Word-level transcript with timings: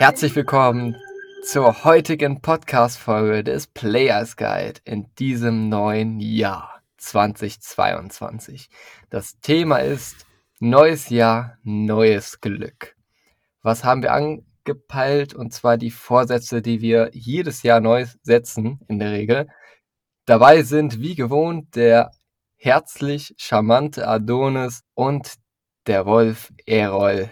Herzlich 0.00 0.34
willkommen 0.34 0.96
zur 1.42 1.84
heutigen 1.84 2.40
Podcast-Folge 2.40 3.44
des 3.44 3.66
Players 3.66 4.38
Guide 4.38 4.80
in 4.84 5.14
diesem 5.18 5.68
neuen 5.68 6.20
Jahr 6.20 6.80
2022. 6.96 8.70
Das 9.10 9.38
Thema 9.40 9.76
ist 9.76 10.24
Neues 10.58 11.10
Jahr, 11.10 11.58
neues 11.64 12.40
Glück. 12.40 12.96
Was 13.60 13.84
haben 13.84 14.00
wir 14.02 14.14
angepeilt? 14.14 15.34
Und 15.34 15.52
zwar 15.52 15.76
die 15.76 15.90
Vorsätze, 15.90 16.62
die 16.62 16.80
wir 16.80 17.10
jedes 17.12 17.62
Jahr 17.62 17.80
neu 17.80 18.06
setzen, 18.22 18.80
in 18.88 19.00
der 19.00 19.12
Regel. 19.12 19.48
Dabei 20.24 20.62
sind 20.62 21.02
wie 21.02 21.14
gewohnt 21.14 21.76
der 21.76 22.10
herzlich 22.56 23.34
charmante 23.36 24.08
Adonis 24.08 24.80
und 24.94 25.34
der 25.90 26.06
Wolf 26.06 26.52
Erol. 26.66 27.30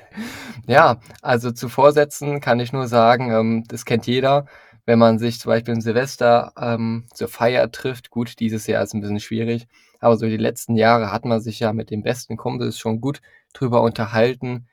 Ja, 0.66 1.01
also 1.23 1.53
zu 1.53 1.69
Vorsätzen 1.69 2.41
kann 2.41 2.59
ich 2.59 2.73
nur 2.73 2.89
sagen, 2.89 3.30
ähm, 3.30 3.65
das 3.69 3.85
kennt 3.85 4.09
jeder. 4.09 4.47
Wenn 4.85 4.99
man 4.99 5.21
sich 5.21 5.39
zum 5.39 5.51
Beispiel 5.51 5.75
im 5.75 5.80
Silvester 5.80 6.53
ähm, 6.61 7.07
zur 7.15 7.29
Feier 7.29 7.71
trifft, 7.71 8.11
gut, 8.11 8.41
dieses 8.41 8.66
Jahr 8.66 8.83
ist 8.83 8.95
ein 8.95 9.01
bisschen 9.01 9.21
schwierig, 9.21 9.69
aber 10.01 10.16
so 10.16 10.27
die 10.27 10.37
letzten 10.37 10.75
Jahre 10.75 11.13
hat 11.13 11.25
man 11.25 11.41
sich 11.41 11.61
ja 11.61 11.73
mit 11.73 11.91
den 11.91 12.02
besten 12.02 12.37
Kumpels 12.37 12.80
schon 12.80 13.01
gut 13.01 13.21
drüber 13.52 13.80
unterhalten, 13.83 14.66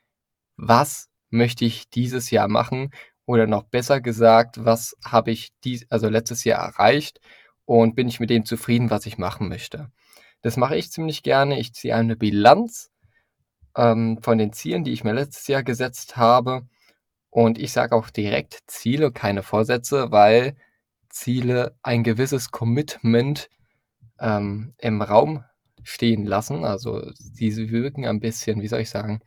was 0.57 1.09
möchte 1.29 1.63
ich 1.65 1.87
dieses 1.87 2.31
Jahr 2.31 2.47
machen 2.47 2.89
oder 3.27 3.45
noch 3.45 3.65
besser 3.65 4.01
gesagt, 4.01 4.65
was 4.65 4.95
habe 5.05 5.29
ich 5.29 5.51
dies, 5.63 5.85
also 5.91 6.09
letztes 6.09 6.43
Jahr 6.43 6.59
erreicht 6.65 7.19
und 7.65 7.95
bin 7.95 8.07
ich 8.07 8.19
mit 8.19 8.31
dem 8.31 8.45
zufrieden, 8.45 8.89
was 8.89 9.05
ich 9.05 9.19
machen 9.19 9.47
möchte. 9.47 9.91
Das 10.41 10.57
mache 10.57 10.75
ich 10.75 10.89
ziemlich 10.89 11.21
gerne. 11.21 11.59
Ich 11.59 11.73
ziehe 11.73 11.95
eine 11.95 12.15
Bilanz 12.15 12.89
ähm, 13.75 14.19
von 14.21 14.37
den 14.37 14.53
Zielen, 14.53 14.83
die 14.83 14.91
ich 14.93 15.03
mir 15.03 15.13
letztes 15.13 15.47
Jahr 15.47 15.63
gesetzt 15.63 16.17
habe. 16.17 16.67
Und 17.29 17.57
ich 17.57 17.71
sage 17.71 17.95
auch 17.95 18.09
direkt 18.09 18.63
Ziele, 18.67 19.11
keine 19.11 19.43
Vorsätze, 19.43 20.11
weil 20.11 20.55
Ziele 21.09 21.77
ein 21.83 22.03
gewisses 22.03 22.51
Commitment 22.51 23.49
ähm, 24.19 24.73
im 24.77 25.01
Raum 25.01 25.43
stehen 25.83 26.25
lassen. 26.25 26.65
Also 26.65 27.11
diese 27.19 27.69
wirken 27.69 28.05
ein 28.05 28.19
bisschen, 28.19 28.61
wie 28.61 28.67
soll 28.67 28.81
ich 28.81 28.89
sagen, 28.89 29.21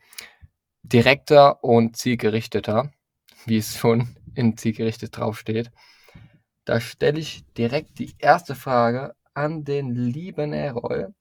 direkter 0.83 1.63
und 1.63 1.97
zielgerichteter, 1.97 2.91
wie 3.47 3.59
es 3.59 3.77
schon 3.77 4.17
in 4.35 4.57
zielgerichtet 4.57 5.17
draufsteht. 5.17 5.71
Da 6.65 6.81
stelle 6.81 7.19
ich 7.19 7.45
direkt 7.57 7.99
die 7.99 8.15
erste 8.19 8.55
Frage 8.55 9.15
an 9.35 9.65
den 9.65 9.95
lieben 9.95 10.53
Errol. 10.53 11.15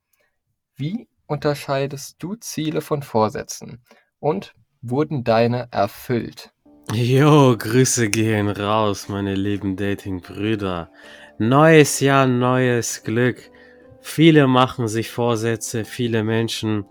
Wie 0.75 1.07
unterscheidest 1.27 2.15
du 2.19 2.35
Ziele 2.35 2.81
von 2.81 3.03
Vorsätzen? 3.03 3.83
Und 4.19 4.53
wurden 4.81 5.23
deine 5.23 5.67
erfüllt? 5.71 6.51
Jo, 6.93 7.55
Grüße 7.57 8.09
gehen 8.09 8.47
raus, 8.47 9.09
meine 9.09 9.35
lieben 9.35 9.75
Dating-Brüder. 9.75 10.89
Neues 11.37 11.99
Jahr, 11.99 12.25
neues 12.25 13.03
Glück. 13.03 13.51
Viele 13.99 14.47
machen 14.47 14.87
sich 14.87 15.11
Vorsätze, 15.11 15.83
viele 15.83 16.23
Menschen, 16.23 16.85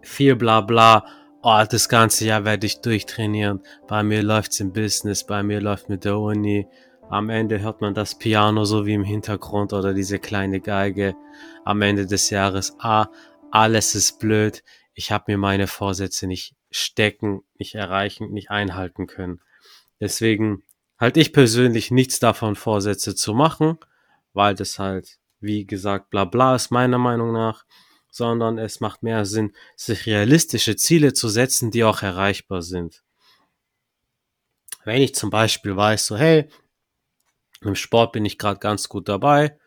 viel 0.00 0.36
bla 0.36 0.60
bla. 0.60 1.04
Oh, 1.42 1.62
das 1.68 1.88
ganze 1.88 2.24
Jahr 2.24 2.44
werde 2.44 2.66
ich 2.66 2.80
durchtrainieren. 2.80 3.62
Bei 3.88 4.02
mir 4.02 4.22
läuft's 4.22 4.60
im 4.60 4.72
Business, 4.72 5.24
bei 5.24 5.42
mir 5.42 5.60
läuft 5.60 5.88
mit 5.88 6.04
der 6.04 6.18
Uni, 6.18 6.68
am 7.08 7.30
Ende 7.30 7.60
hört 7.60 7.80
man 7.80 7.94
das 7.94 8.18
Piano 8.18 8.64
so 8.64 8.84
wie 8.84 8.94
im 8.94 9.04
Hintergrund 9.04 9.72
oder 9.72 9.94
diese 9.94 10.18
kleine 10.18 10.60
Geige. 10.60 11.14
Am 11.64 11.82
Ende 11.82 12.06
des 12.06 12.30
Jahres, 12.30 12.74
ah, 12.78 13.08
alles 13.50 13.94
ist 13.94 14.18
blöd. 14.18 14.64
Ich 14.94 15.12
habe 15.12 15.24
mir 15.28 15.38
meine 15.38 15.66
Vorsätze 15.66 16.26
nicht 16.26 16.56
stecken, 16.70 17.42
nicht 17.58 17.74
erreichen, 17.74 18.32
nicht 18.32 18.50
einhalten 18.50 19.06
können. 19.06 19.40
Deswegen 20.00 20.64
halte 20.98 21.20
ich 21.20 21.32
persönlich 21.32 21.90
nichts 21.90 22.18
davon, 22.18 22.56
Vorsätze 22.56 23.14
zu 23.14 23.34
machen, 23.34 23.78
weil 24.32 24.54
das 24.54 24.78
halt, 24.78 25.18
wie 25.40 25.64
gesagt, 25.64 26.10
bla 26.10 26.24
bla 26.24 26.56
ist 26.56 26.70
meiner 26.70 26.98
Meinung 26.98 27.32
nach, 27.32 27.64
sondern 28.10 28.58
es 28.58 28.80
macht 28.80 29.02
mehr 29.02 29.24
Sinn, 29.26 29.52
sich 29.76 30.06
realistische 30.06 30.74
Ziele 30.74 31.12
zu 31.12 31.28
setzen, 31.28 31.70
die 31.70 31.84
auch 31.84 32.02
erreichbar 32.02 32.62
sind. 32.62 33.04
Wenn 34.84 35.02
ich 35.02 35.14
zum 35.14 35.30
Beispiel 35.30 35.76
weiß, 35.76 36.06
so, 36.06 36.16
hey, 36.16 36.48
im 37.66 37.74
Sport 37.74 38.12
bin 38.12 38.24
ich 38.24 38.38
gerade 38.38 38.60
ganz 38.60 38.88
gut 38.88 39.08
dabei. 39.08 39.58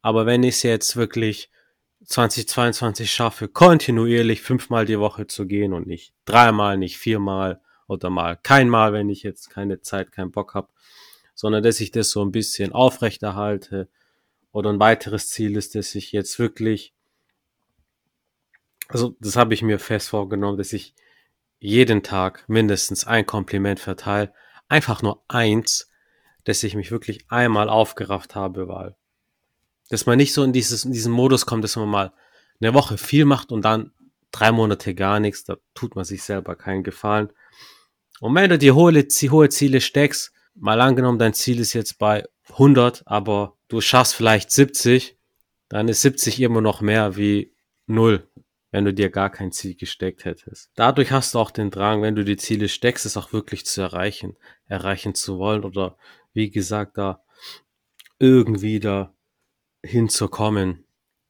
Aber 0.00 0.26
wenn 0.26 0.42
ich 0.42 0.56
es 0.56 0.62
jetzt 0.62 0.96
wirklich 0.96 1.50
2022 2.04 3.10
schaffe, 3.10 3.48
kontinuierlich 3.48 4.42
fünfmal 4.42 4.84
die 4.84 4.98
Woche 4.98 5.26
zu 5.26 5.46
gehen 5.46 5.72
und 5.72 5.86
nicht 5.86 6.14
dreimal, 6.24 6.76
nicht 6.76 6.98
viermal 6.98 7.60
oder 7.86 8.10
mal 8.10 8.36
keinmal, 8.36 8.92
wenn 8.92 9.08
ich 9.08 9.22
jetzt 9.22 9.50
keine 9.50 9.80
Zeit, 9.80 10.10
keinen 10.12 10.32
Bock 10.32 10.54
habe, 10.54 10.68
sondern 11.34 11.62
dass 11.62 11.80
ich 11.80 11.90
das 11.90 12.10
so 12.10 12.24
ein 12.24 12.32
bisschen 12.32 12.72
aufrechterhalte. 12.72 13.88
Oder 14.52 14.70
ein 14.70 14.80
weiteres 14.80 15.30
Ziel 15.30 15.56
ist, 15.56 15.74
dass 15.74 15.94
ich 15.94 16.12
jetzt 16.12 16.38
wirklich, 16.38 16.92
also 18.88 19.16
das 19.20 19.36
habe 19.36 19.54
ich 19.54 19.62
mir 19.62 19.78
fest 19.78 20.10
vorgenommen, 20.10 20.58
dass 20.58 20.74
ich 20.74 20.94
jeden 21.58 22.02
Tag 22.02 22.44
mindestens 22.48 23.06
ein 23.06 23.24
Kompliment 23.24 23.80
verteile. 23.80 24.32
Einfach 24.68 25.00
nur 25.00 25.22
eins, 25.28 25.90
dass 26.44 26.62
ich 26.62 26.74
mich 26.74 26.90
wirklich 26.90 27.24
einmal 27.28 27.68
aufgerafft 27.68 28.34
habe, 28.34 28.68
weil 28.68 28.96
dass 29.88 30.06
man 30.06 30.16
nicht 30.16 30.32
so 30.32 30.42
in, 30.42 30.52
dieses, 30.52 30.84
in 30.84 30.92
diesen 30.92 31.12
Modus 31.12 31.44
kommt, 31.44 31.64
dass 31.64 31.76
man 31.76 31.88
mal 31.88 32.12
eine 32.60 32.72
Woche 32.72 32.96
viel 32.96 33.24
macht 33.24 33.52
und 33.52 33.62
dann 33.62 33.92
drei 34.30 34.50
Monate 34.50 34.94
gar 34.94 35.20
nichts, 35.20 35.44
da 35.44 35.56
tut 35.74 35.94
man 35.94 36.04
sich 36.04 36.22
selber 36.22 36.56
keinen 36.56 36.82
Gefallen. 36.82 37.30
Und 38.20 38.34
wenn 38.34 38.48
du 38.48 38.56
dir 38.56 38.74
hohe, 38.74 38.92
hohe 38.94 39.48
Ziele 39.50 39.80
steckst, 39.80 40.32
mal 40.54 40.80
angenommen, 40.80 41.18
dein 41.18 41.34
Ziel 41.34 41.60
ist 41.60 41.72
jetzt 41.74 41.98
bei 41.98 42.24
100, 42.50 43.02
aber 43.06 43.56
du 43.68 43.80
schaffst 43.80 44.14
vielleicht 44.14 44.50
70, 44.50 45.18
dann 45.68 45.88
ist 45.88 46.02
70 46.02 46.40
immer 46.40 46.60
noch 46.60 46.80
mehr 46.80 47.16
wie 47.16 47.52
0, 47.86 48.26
wenn 48.70 48.84
du 48.84 48.94
dir 48.94 49.10
gar 49.10 49.30
kein 49.30 49.52
Ziel 49.52 49.74
gesteckt 49.74 50.24
hättest. 50.24 50.70
Dadurch 50.74 51.12
hast 51.12 51.34
du 51.34 51.38
auch 51.38 51.50
den 51.50 51.70
Drang, 51.70 52.02
wenn 52.02 52.14
du 52.14 52.24
die 52.24 52.36
Ziele 52.36 52.68
steckst, 52.68 53.06
es 53.06 53.16
auch 53.16 53.32
wirklich 53.32 53.66
zu 53.66 53.82
erreichen, 53.82 54.36
erreichen 54.66 55.14
zu 55.14 55.38
wollen 55.38 55.64
oder 55.64 55.96
wie 56.32 56.50
gesagt, 56.50 56.98
da 56.98 57.22
irgendwie 58.18 58.80
da 58.80 59.14
hinzukommen, 59.84 60.84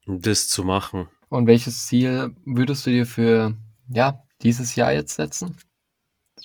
das 0.07 0.49
zu 0.49 0.65
machen. 0.65 1.09
Und 1.29 1.47
welches 1.47 1.87
Ziel 1.87 2.35
würdest 2.45 2.87
du 2.87 2.91
dir 2.91 3.07
für 3.07 3.57
ja, 3.89 4.23
dieses 4.43 4.77
Jahr 4.77 4.93
jetzt 4.93 5.15
setzen? 5.15 5.57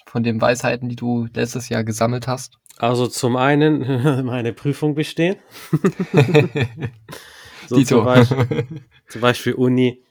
Von 0.06 0.24
den 0.24 0.40
Weisheiten, 0.40 0.88
die 0.88 0.96
du 0.96 1.28
letztes 1.34 1.70
Jahr 1.70 1.84
gesammelt 1.84 2.28
hast? 2.28 2.58
Also 2.78 3.08
zum 3.08 3.36
einen 3.36 3.82
meine 4.26 4.54
Prüfung 4.54 4.96
bestehen. 4.96 5.38
so 7.68 7.82
zum 7.84 8.06
Beispiel, 8.06 8.68
zum 9.10 9.22
Beispiel 9.22 9.54
Uni. 9.54 10.04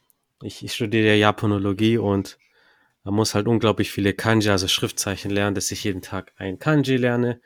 Ich, 0.42 0.62
ich 0.62 0.74
studiere 0.74 1.16
Japanologie 1.16 1.96
und 1.96 2.38
man 3.04 3.14
muss 3.14 3.34
halt 3.34 3.46
unglaublich 3.46 3.90
viele 3.90 4.12
Kanji, 4.12 4.50
also 4.50 4.68
Schriftzeichen 4.68 5.30
lernen, 5.30 5.54
dass 5.54 5.70
ich 5.70 5.84
jeden 5.84 6.02
Tag 6.02 6.32
ein 6.36 6.58
Kanji 6.58 6.96
lerne. 6.96 7.40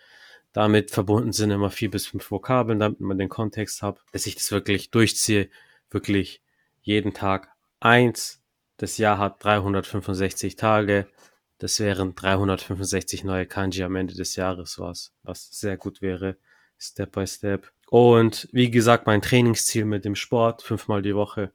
Damit 0.53 0.91
verbunden 0.91 1.33
sind 1.33 1.50
immer 1.50 1.71
vier 1.71 1.91
bis 1.91 2.06
fünf 2.06 2.31
Vokabeln, 2.31 2.81
damit 2.81 3.00
man 3.00 3.19
den 3.19 3.28
Kontext 3.28 3.83
hat, 3.83 4.00
dass 4.12 4.27
ich 4.27 4.34
das 4.34 4.50
wirklich 4.50 4.91
durchziehe, 4.91 5.49
wirklich 5.91 6.43
jeden 6.83 7.15
Tag 7.15 7.49
eins. 7.78 8.43
Das 8.77 8.99
Jahr 8.99 9.19
hat 9.19 9.44
365 9.44 10.56
Tage. 10.56 11.06
Das 11.59 11.78
wären 11.78 12.15
365 12.15 13.22
neue 13.22 13.47
Kanji 13.47 13.84
am 13.84 13.94
Ende 13.94 14.15
des 14.15 14.34
Jahres, 14.34 14.78
was, 14.78 15.12
was 15.22 15.50
sehr 15.53 15.77
gut 15.77 16.01
wäre, 16.01 16.36
Step 16.78 17.13
by 17.13 17.27
Step. 17.27 17.71
Und 17.91 18.48
wie 18.53 18.71
gesagt, 18.71 19.07
mein 19.07 19.21
Trainingsziel 19.22 19.84
mit 19.84 20.04
dem 20.04 20.15
Sport, 20.15 20.63
fünfmal 20.63 21.03
die 21.03 21.15
Woche, 21.15 21.53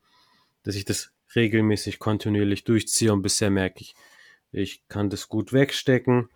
dass 0.64 0.75
ich 0.75 0.86
das 0.86 1.12
regelmäßig 1.36 2.00
kontinuierlich 2.00 2.64
durchziehe 2.64 3.12
und 3.12 3.24
bisher 3.24 3.50
merke 3.50 3.81
ich, 3.81 3.96
ich 4.52 4.88
kann 4.88 5.10
das 5.10 5.28
gut 5.28 5.52
wegstecken 5.52 6.30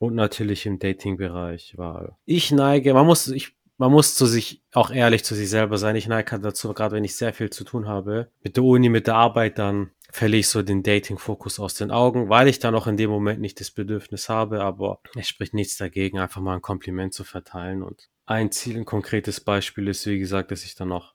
und 0.00 0.14
natürlich 0.14 0.64
im 0.64 0.78
Dating-Bereich, 0.78 1.74
weil 1.76 2.16
ich 2.24 2.50
neige, 2.50 2.94
man 2.94 3.04
muss, 3.04 3.28
ich, 3.28 3.52
man 3.76 3.92
muss 3.92 4.14
zu 4.14 4.24
sich 4.24 4.62
auch 4.72 4.90
ehrlich 4.90 5.24
zu 5.24 5.34
sich 5.34 5.50
selber 5.50 5.76
sein. 5.76 5.94
Ich 5.94 6.08
neige 6.08 6.32
halt 6.32 6.42
dazu, 6.42 6.72
gerade 6.72 6.96
wenn 6.96 7.04
ich 7.04 7.14
sehr 7.14 7.34
viel 7.34 7.50
zu 7.50 7.64
tun 7.64 7.86
habe, 7.86 8.30
mit 8.42 8.56
der 8.56 8.64
Uni, 8.64 8.88
mit 8.88 9.06
der 9.06 9.16
Arbeit, 9.16 9.58
dann 9.58 9.90
verliere 10.10 10.40
ich 10.40 10.48
so 10.48 10.62
den 10.62 10.82
Dating-Fokus 10.82 11.60
aus 11.60 11.74
den 11.74 11.90
Augen, 11.90 12.30
weil 12.30 12.48
ich 12.48 12.58
dann 12.58 12.74
auch 12.74 12.86
in 12.86 12.96
dem 12.96 13.10
Moment 13.10 13.42
nicht 13.42 13.60
das 13.60 13.70
Bedürfnis 13.70 14.30
habe, 14.30 14.62
aber 14.62 15.02
es 15.16 15.28
spricht 15.28 15.52
nichts 15.52 15.76
dagegen, 15.76 16.18
einfach 16.18 16.40
mal 16.40 16.54
ein 16.54 16.62
Kompliment 16.62 17.12
zu 17.12 17.22
verteilen. 17.22 17.82
Und 17.82 18.08
ein 18.24 18.50
Ziel, 18.50 18.78
ein 18.78 18.86
konkretes 18.86 19.40
Beispiel 19.40 19.86
ist, 19.86 20.06
wie 20.06 20.18
gesagt, 20.18 20.50
dass 20.50 20.64
ich 20.64 20.76
dann 20.76 20.88
noch 20.88 21.14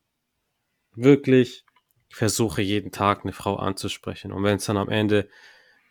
wirklich 0.94 1.66
versuche, 2.10 2.62
jeden 2.62 2.92
Tag 2.92 3.24
eine 3.24 3.34
Frau 3.34 3.56
anzusprechen. 3.56 4.32
Und 4.32 4.44
wenn 4.44 4.58
es 4.58 4.66
dann 4.66 4.78
am 4.78 4.90
Ende 4.90 5.28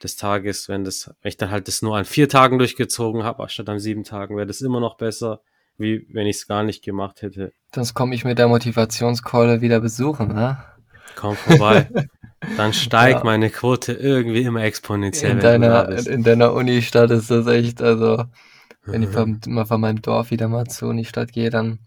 des 0.02 0.16
Tages, 0.16 0.68
wenn 0.68 0.84
das, 0.84 1.10
wenn 1.22 1.28
ich 1.28 1.36
dann 1.36 1.50
halt 1.50 1.68
das 1.68 1.82
nur 1.82 1.96
an 1.96 2.04
vier 2.04 2.28
Tagen 2.28 2.58
durchgezogen 2.58 3.24
habe, 3.24 3.48
statt 3.48 3.68
an 3.68 3.78
sieben 3.78 4.04
Tagen, 4.04 4.36
wäre 4.36 4.46
das 4.46 4.60
immer 4.60 4.80
noch 4.80 4.96
besser, 4.96 5.40
wie 5.78 6.06
wenn 6.12 6.26
ich 6.26 6.36
es 6.36 6.46
gar 6.46 6.62
nicht 6.62 6.84
gemacht 6.84 7.22
hätte. 7.22 7.52
Sonst 7.74 7.94
komme 7.94 8.14
ich 8.14 8.24
mit 8.24 8.38
der 8.38 8.48
Motivationskeule 8.48 9.60
wieder 9.60 9.80
besuchen, 9.80 10.28
ne? 10.28 10.62
Komm 11.16 11.36
vorbei. 11.36 11.88
dann 12.56 12.72
steigt 12.72 13.20
ja. 13.20 13.24
meine 13.24 13.50
Quote 13.50 13.92
irgendwie 13.92 14.42
immer 14.42 14.62
exponentiell. 14.62 15.32
In 15.32 15.40
deiner, 15.40 16.06
in 16.06 16.22
deiner 16.22 16.52
Unistadt 16.52 17.10
ist 17.10 17.30
das 17.30 17.46
echt, 17.46 17.80
also 17.82 18.24
wenn 18.84 19.02
ich 19.02 19.08
von, 19.08 19.40
mal 19.46 19.64
von 19.64 19.80
meinem 19.80 20.02
Dorf 20.02 20.30
wieder 20.30 20.48
mal 20.48 20.66
zur 20.66 20.90
Unistadt 20.90 21.32
gehe, 21.32 21.50
dann, 21.50 21.78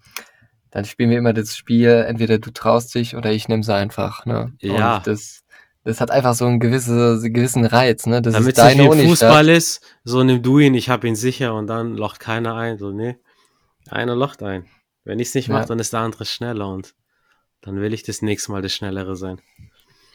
dann 0.71 0.85
spielen 0.85 1.11
wir 1.11 1.17
immer 1.17 1.33
das 1.33 1.55
Spiel, 1.55 2.05
entweder 2.07 2.39
du 2.39 2.51
traust 2.51 2.95
dich 2.95 3.15
oder 3.15 3.31
ich 3.31 3.47
nehme 3.47 3.63
sie 3.63 3.75
einfach. 3.75 4.25
Ne? 4.25 4.53
Ja. 4.59 4.97
Und 4.97 5.07
das, 5.07 5.43
das 5.87 6.01
hat 6.01 6.11
einfach 6.11 6.33
so 6.33 6.45
einen 6.45 6.59
gewisse, 6.59 7.17
gewissen 7.31 7.65
Reiz, 7.65 8.05
ne? 8.07 8.21
Das 8.21 8.33
Damit 8.33 8.49
ist 8.49 8.57
deine 8.57 8.89
es 8.89 8.97
wie 8.97 9.07
Fußball 9.07 9.47
ist, 9.47 9.81
so 10.03 10.21
nimm 10.21 10.43
du 10.43 10.59
ihn, 10.59 10.73
ich 10.73 10.89
habe 10.89 11.07
ihn 11.07 11.15
sicher 11.15 11.55
und 11.55 11.67
dann 11.67 11.95
locht 11.95 12.19
keiner 12.19 12.55
ein. 12.55 12.77
So, 12.77 12.91
nee, 12.91 13.15
einer 13.89 14.13
locht 14.13 14.43
ein. 14.43 14.65
Wenn 15.05 15.19
ich 15.19 15.29
es 15.29 15.35
nicht 15.35 15.47
mache, 15.47 15.61
ja. 15.61 15.65
dann 15.67 15.79
ist 15.79 15.93
der 15.93 16.01
andere 16.01 16.25
schneller 16.25 16.67
und 16.67 16.93
dann 17.61 17.79
will 17.79 17.93
ich 17.93 18.03
das 18.03 18.21
nächste 18.21 18.51
Mal 18.51 18.61
das 18.61 18.73
Schnellere 18.73 19.15
sein. 19.15 19.39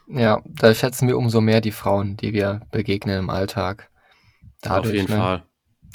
Ja, 0.08 0.42
da 0.44 0.74
schätzen 0.74 1.08
wir 1.08 1.16
umso 1.16 1.40
mehr 1.40 1.62
die 1.62 1.72
Frauen, 1.72 2.19
die 2.19 2.34
wir 2.34 2.60
begegnen 2.70 3.19
im 3.19 3.30
Alltag. 3.30 3.88
Dadurch, 4.60 4.88
Auf 4.88 4.94
jeden 4.94 5.10
ne? 5.10 5.19
Fall. 5.19 5.42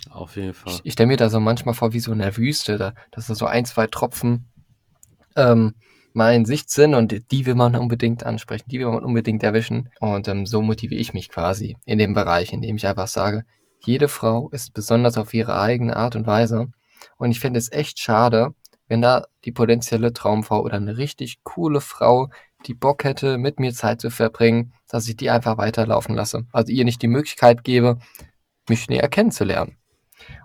Auf 0.10 0.36
jeden 0.38 0.54
Fall. 0.56 0.74
Ich, 0.74 0.82
ich 0.86 0.94
stelle 0.94 1.06
mir 1.06 1.18
da 1.18 1.30
so 1.30 1.40
manchmal 1.40 1.76
vor 1.76 1.94
wie 1.94 2.00
so 2.00 2.12
in 2.12 2.20
der 2.20 2.36
Wüste, 2.36 2.80
da, 2.80 2.96
dass 3.12 3.28
da 3.28 3.36
so 3.36 3.46
ein, 3.46 3.66
zwei 3.66 3.86
Tropfen 3.86 4.50
ähm, 5.36 5.76
mal 6.18 6.34
in 6.34 6.46
Sicht 6.46 6.70
sind 6.70 6.96
und 6.96 7.32
die 7.32 7.46
will 7.46 7.56
man 7.56 7.76
unbedingt 7.76 8.26
ansprechen, 8.26 8.66
die 8.70 8.80
will 8.80 8.88
man 8.88 9.06
unbedingt 9.06 9.44
erwischen. 9.44 9.90
Und 10.00 10.28
ähm, 10.28 10.46
so 10.46 10.62
motiviere 10.62 11.00
ich 11.00 11.14
mich 11.14 11.30
quasi 11.30 11.78
in 11.86 12.00
dem 12.00 12.14
Bereich, 12.14 12.52
in 12.52 12.62
dem 12.62 12.76
ich 12.76 12.88
einfach 12.88 13.08
sage, 13.08 13.46
jede 13.80 14.08
Frau 14.08 14.50
ist 14.50 14.74
besonders 14.74 15.18
auf 15.18 15.34
ihre 15.34 15.60
eigene 15.60 15.96
Art 15.96 16.16
und 16.16 16.26
Weise. 16.26 16.68
Und 17.18 17.32
ich 17.32 17.40
finde 17.40 17.60
es 17.60 17.72
echt 17.72 18.00
schade, 18.00 18.56
wenn 18.88 19.02
da 19.02 19.28
die 19.46 19.52
potenzielle 19.52 20.12
Traumfrau 20.12 20.62
oder 20.62 20.78
eine 20.78 20.98
richtig 20.98 21.44
coole 21.44 21.82
Frau, 21.82 22.30
die 22.66 22.74
Bock 22.74 23.04
hätte, 23.04 23.38
mit 23.38 23.60
mir 23.60 23.72
Zeit 23.72 24.02
zu 24.02 24.10
verbringen, 24.10 24.74
dass 24.90 25.08
ich 25.08 25.16
die 25.18 25.30
einfach 25.30 25.60
weiterlaufen 25.60 26.16
lasse. 26.16 26.48
Also 26.52 26.74
ihr 26.74 26.84
nicht 26.84 27.02
die 27.04 27.08
Möglichkeit 27.08 27.64
gebe, 27.64 28.00
mich 28.68 28.90
näher 28.90 29.08
kennenzulernen. 29.08 29.78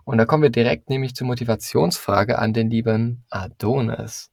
Und 0.04 0.19
da 0.19 0.26
kommen 0.26 0.42
wir 0.42 0.50
direkt 0.50 0.90
nämlich 0.90 1.14
zur 1.14 1.26
Motivationsfrage 1.28 2.38
an 2.38 2.52
den 2.52 2.69
lieben 2.69 3.24
Adonis 3.30 4.30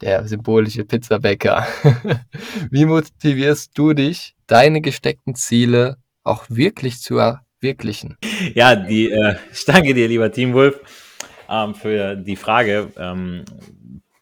der 0.00 0.26
symbolische 0.26 0.84
Pizzabäcker. 0.84 1.66
Wie 2.70 2.84
motivierst 2.84 3.76
du 3.76 3.92
dich, 3.92 4.34
deine 4.46 4.80
gesteckten 4.80 5.34
Ziele 5.34 5.96
auch 6.22 6.44
wirklich 6.48 7.00
zu 7.00 7.18
erwirklichen? 7.18 8.16
Ja, 8.54 8.76
die, 8.76 9.10
äh, 9.10 9.36
ich 9.52 9.64
danke 9.64 9.94
dir, 9.94 10.08
lieber 10.08 10.30
Teamwolf, 10.30 10.80
ähm, 11.48 11.74
für 11.74 12.16
die 12.16 12.36
Frage. 12.36 12.90
Ähm, 12.96 13.44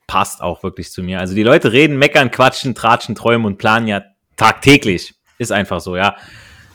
passt 0.07 0.43
auch 0.43 0.63
wirklich 0.63 0.91
zu 0.93 1.03
mir. 1.03 1.21
Also 1.21 1.35
die 1.35 1.43
Leute 1.43 1.73
reden, 1.73 1.97
meckern, 1.99 2.31
quatschen, 2.31 2.75
tratschen, 2.75 3.15
träumen 3.15 3.47
und 3.47 3.57
planen 3.57 3.89
ja 3.89 4.03
tagtäglich. 4.37 5.15
Ist 5.39 5.53
einfach 5.53 5.81
so, 5.81 5.97
ja. 5.97 6.17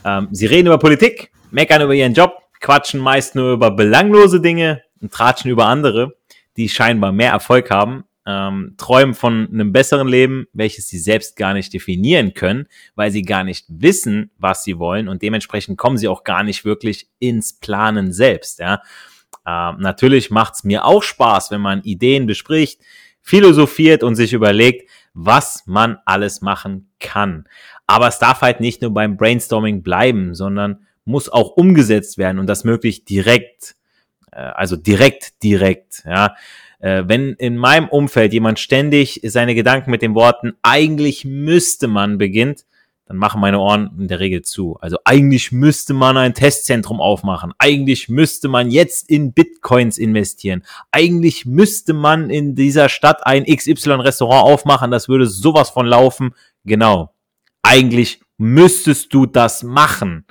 Ähm, 0.04 0.30
sie 0.32 0.48
reden 0.48 0.68
über 0.68 0.80
Politik, 0.80 1.32
meckern 1.52 1.84
über 1.84 1.94
ihren 1.94 2.14
Job, 2.14 2.42
quatschen 2.60 3.00
meist 3.00 3.36
nur 3.36 3.54
über 3.54 3.72
belanglose 3.72 4.42
Dinge 4.42 4.82
und 5.02 5.14
tratschen 5.14 5.52
über 5.52 5.68
andere, 5.68 6.16
die 6.56 6.68
scheinbar 6.68 7.12
mehr 7.12 7.32
Erfolg 7.32 7.70
haben 7.70 8.06
ähm, 8.28 8.74
träumen 8.78 9.16
von 9.16 9.48
einem 9.52 9.72
besseren 9.72 10.10
Leben, 10.10 10.48
welches 10.52 10.88
sie 10.90 11.00
selbst 11.00 11.38
gar 11.38 11.54
nicht 11.54 11.74
definieren 11.74 12.34
können, 12.34 12.68
weil 12.94 13.10
sie 13.10 13.22
gar 13.22 13.46
nicht 13.46 13.66
wissen, 13.70 14.32
was 14.38 14.66
sie 14.66 14.78
wollen 14.78 15.08
und 15.08 15.22
dementsprechend 15.22 15.78
kommen 15.78 15.98
sie 15.98 16.10
auch 16.10 16.26
gar 16.26 16.44
nicht 16.44 16.66
wirklich 16.66 17.08
ins 17.20 17.58
Planen 17.58 18.12
selbst. 18.12 18.60
Ja. 18.60 18.82
Ähm, 19.48 19.78
natürlich 19.80 20.30
macht's 20.30 20.66
mir 20.66 20.84
auch 20.84 21.04
Spaß, 21.04 21.52
wenn 21.52 21.62
man 21.62 21.82
Ideen 21.84 22.28
bespricht, 22.28 22.82
philosophiert 23.22 24.04
und 24.04 24.16
sich 24.16 24.34
überlegt, 24.34 24.90
was 25.14 25.64
man 25.66 25.98
alles 26.06 26.42
machen 26.42 26.92
kann. 27.00 27.48
Aber 27.88 28.10
es 28.10 28.20
darf 28.20 28.42
halt 28.42 28.60
nicht 28.60 28.82
nur 28.82 28.94
beim 28.94 29.16
Brainstorming 29.16 29.84
bleiben, 29.84 30.36
sondern 30.36 30.86
muss 31.06 31.30
auch 31.30 31.52
umgesetzt 31.52 32.18
werden 32.18 32.40
und 32.40 32.48
das 32.48 32.66
möglichst 32.66 33.10
direkt, 33.10 33.78
äh, 34.34 34.42
also 34.42 34.76
direkt, 34.76 35.42
direkt, 35.44 36.04
ja. 36.06 36.36
Äh, 36.80 37.04
wenn 37.08 37.34
in 37.34 37.58
meinem 37.58 37.88
Umfeld 37.88 38.34
jemand 38.34 38.60
ständig 38.60 39.22
seine 39.24 39.56
Gedanken 39.56 39.92
mit 39.92 40.02
den 40.02 40.16
Worten 40.16 40.54
eigentlich 40.62 41.26
müsste 41.26 41.88
man 41.88 42.18
beginnt, 42.18 42.66
dann 43.08 43.18
machen 43.18 43.40
meine 43.40 43.60
Ohren 43.60 43.92
in 43.98 44.10
der 44.10 44.20
Regel 44.20 44.42
zu. 44.42 44.78
Also 44.82 44.98
eigentlich 45.06 45.54
müsste 45.54 45.94
man 45.94 46.18
ein 46.18 46.34
Testzentrum 46.34 47.00
aufmachen. 47.00 47.54
Eigentlich 47.58 48.10
müsste 48.10 48.50
man 48.50 48.70
jetzt 48.70 49.10
in 49.10 49.32
Bitcoins 49.32 49.98
investieren. 49.98 50.64
Eigentlich 50.92 51.46
müsste 51.46 51.94
man 51.94 52.30
in 52.30 52.54
dieser 52.54 52.90
Stadt 52.90 53.26
ein 53.26 53.46
XY-Restaurant 53.46 54.44
aufmachen. 54.44 54.92
Das 54.92 55.08
würde 55.08 55.26
sowas 55.26 55.70
von 55.70 55.86
laufen. 55.86 56.36
Genau. 56.66 57.14
Eigentlich 57.64 58.20
müsstest 58.38 59.14
du 59.14 59.26
das 59.26 59.64
machen. 59.64 60.26